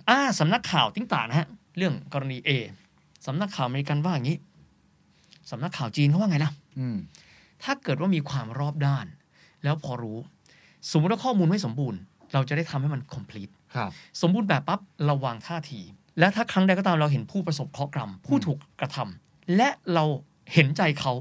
[0.09, 1.47] อ่าสำนักข่าวติ้งต่างนะฮะ
[1.77, 2.49] เรื่องกรณี A
[3.25, 4.37] สำนักข่าวอเมริกันว่าอย่างนี้
[5.51, 6.97] สำนักข่าวจีนเขาว่าไงล่ะอืม
[7.63, 9.05] ถ้าเกิดว่ามีความรอบด้าน
[9.63, 10.17] แล้วพอรู้
[10.91, 11.99] สมมติว่าข้อมูลไม่สมบูรณ์
[12.33, 13.58] เราจะได้ทำให้มัน complete ครับ
[14.21, 15.81] สมบูรณ์แบบปั๊บเราวางท่าที
[16.19, 20.05] และถ้าครั้งใดก็ตามเราเห็นผู้ประสบเคราะห์กรรม ผู้ถูกกระทำและเรา
[20.53, 21.13] เห็นใจเขา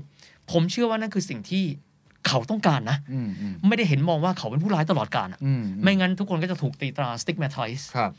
[0.51, 1.64] ผมเชื่อว่านั่นคือสิ่งที่
[2.28, 8.11] เขาต้องการนะอืมอืมไม่ได้เห็นมองว่าเขาเป็นผู้ร้ายตลอดกาลอะอืมไม่งั้นทุกคนก็จะถูกตีตรา stigmatize ครับ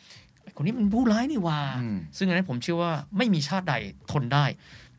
[0.56, 3.74] คนนี้เป็นผู้ร้ายนี่หว่าอืมซึ่งอันนั้นผมเชื่อว่าไม่มีชาติใด
[4.12, 4.46] ทนได้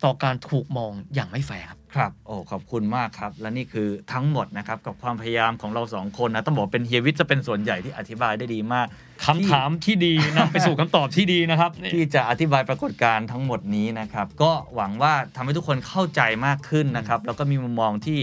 [0.05, 8.87] ต่อการถูกมองอย่างไม่แฟร์ครับ ครับโอ้ขอบคุณมากครับ และนี่คือทั้งหมดนะครับ กับความพยายามของเราสองคนนะต้องบอกเป็นเฮียวิทย์จะเป็นส่วนใหญ่ที่อธิบายได้ดีมาก
[9.27, 18.19] คำถามที่ดีนำไปสู่คำตอบที่ดีนะครับนี่ที่จะอธิบายปรากฏการณ์ทั้งหมดนี้นะครับ ก็หวังว่าทำให้ทุกคนเข้าใจมากขึ้นนะครับ แล้วก็มีมุมมองที่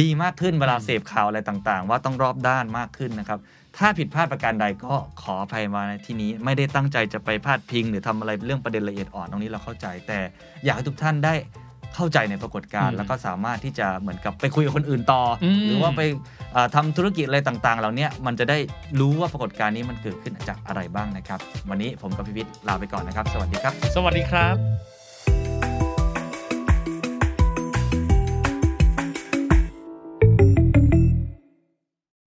[0.00, 3.38] ดีมากขึ้นเวลาเสพข่าวอะไรต่างๆ ว่าต้องรอบด้านมากขึ้นนะครับ
[3.76, 10.18] ถ้าผิดพลาดประการใดก็ขออภัยมาในที่นี้ไม่ได้ตั้งใจจะไปพาดพิง หรือทำอะไรเรื่องประเด็นละเอียดอ่อนตรงนี้เราเข้าใจ แต่
[10.64, 11.34] อยากให้ทุกท่านได้
[11.94, 16.00] เข้าใจในปรากฏการอืณ์มแล้วก็สามารถที่จะเหมือนกับไปคุยกับคนอื่นต่ออมหรือว่าไป
[16.52, 18.58] เอ่อทำธุรกิจอะไรต่างๆ เหล่านี้มันจะได้
[19.00, 21.38] รู้ว่าปรากฏการณ์นี้มันเกิดขึ้นจากอะไรบ้างนะครับ
[21.70, 24.93] วันนี้ผมกับพิวิทย์ลาไปก่อนนะครับ สวัสดีครับ สวัสดีครับ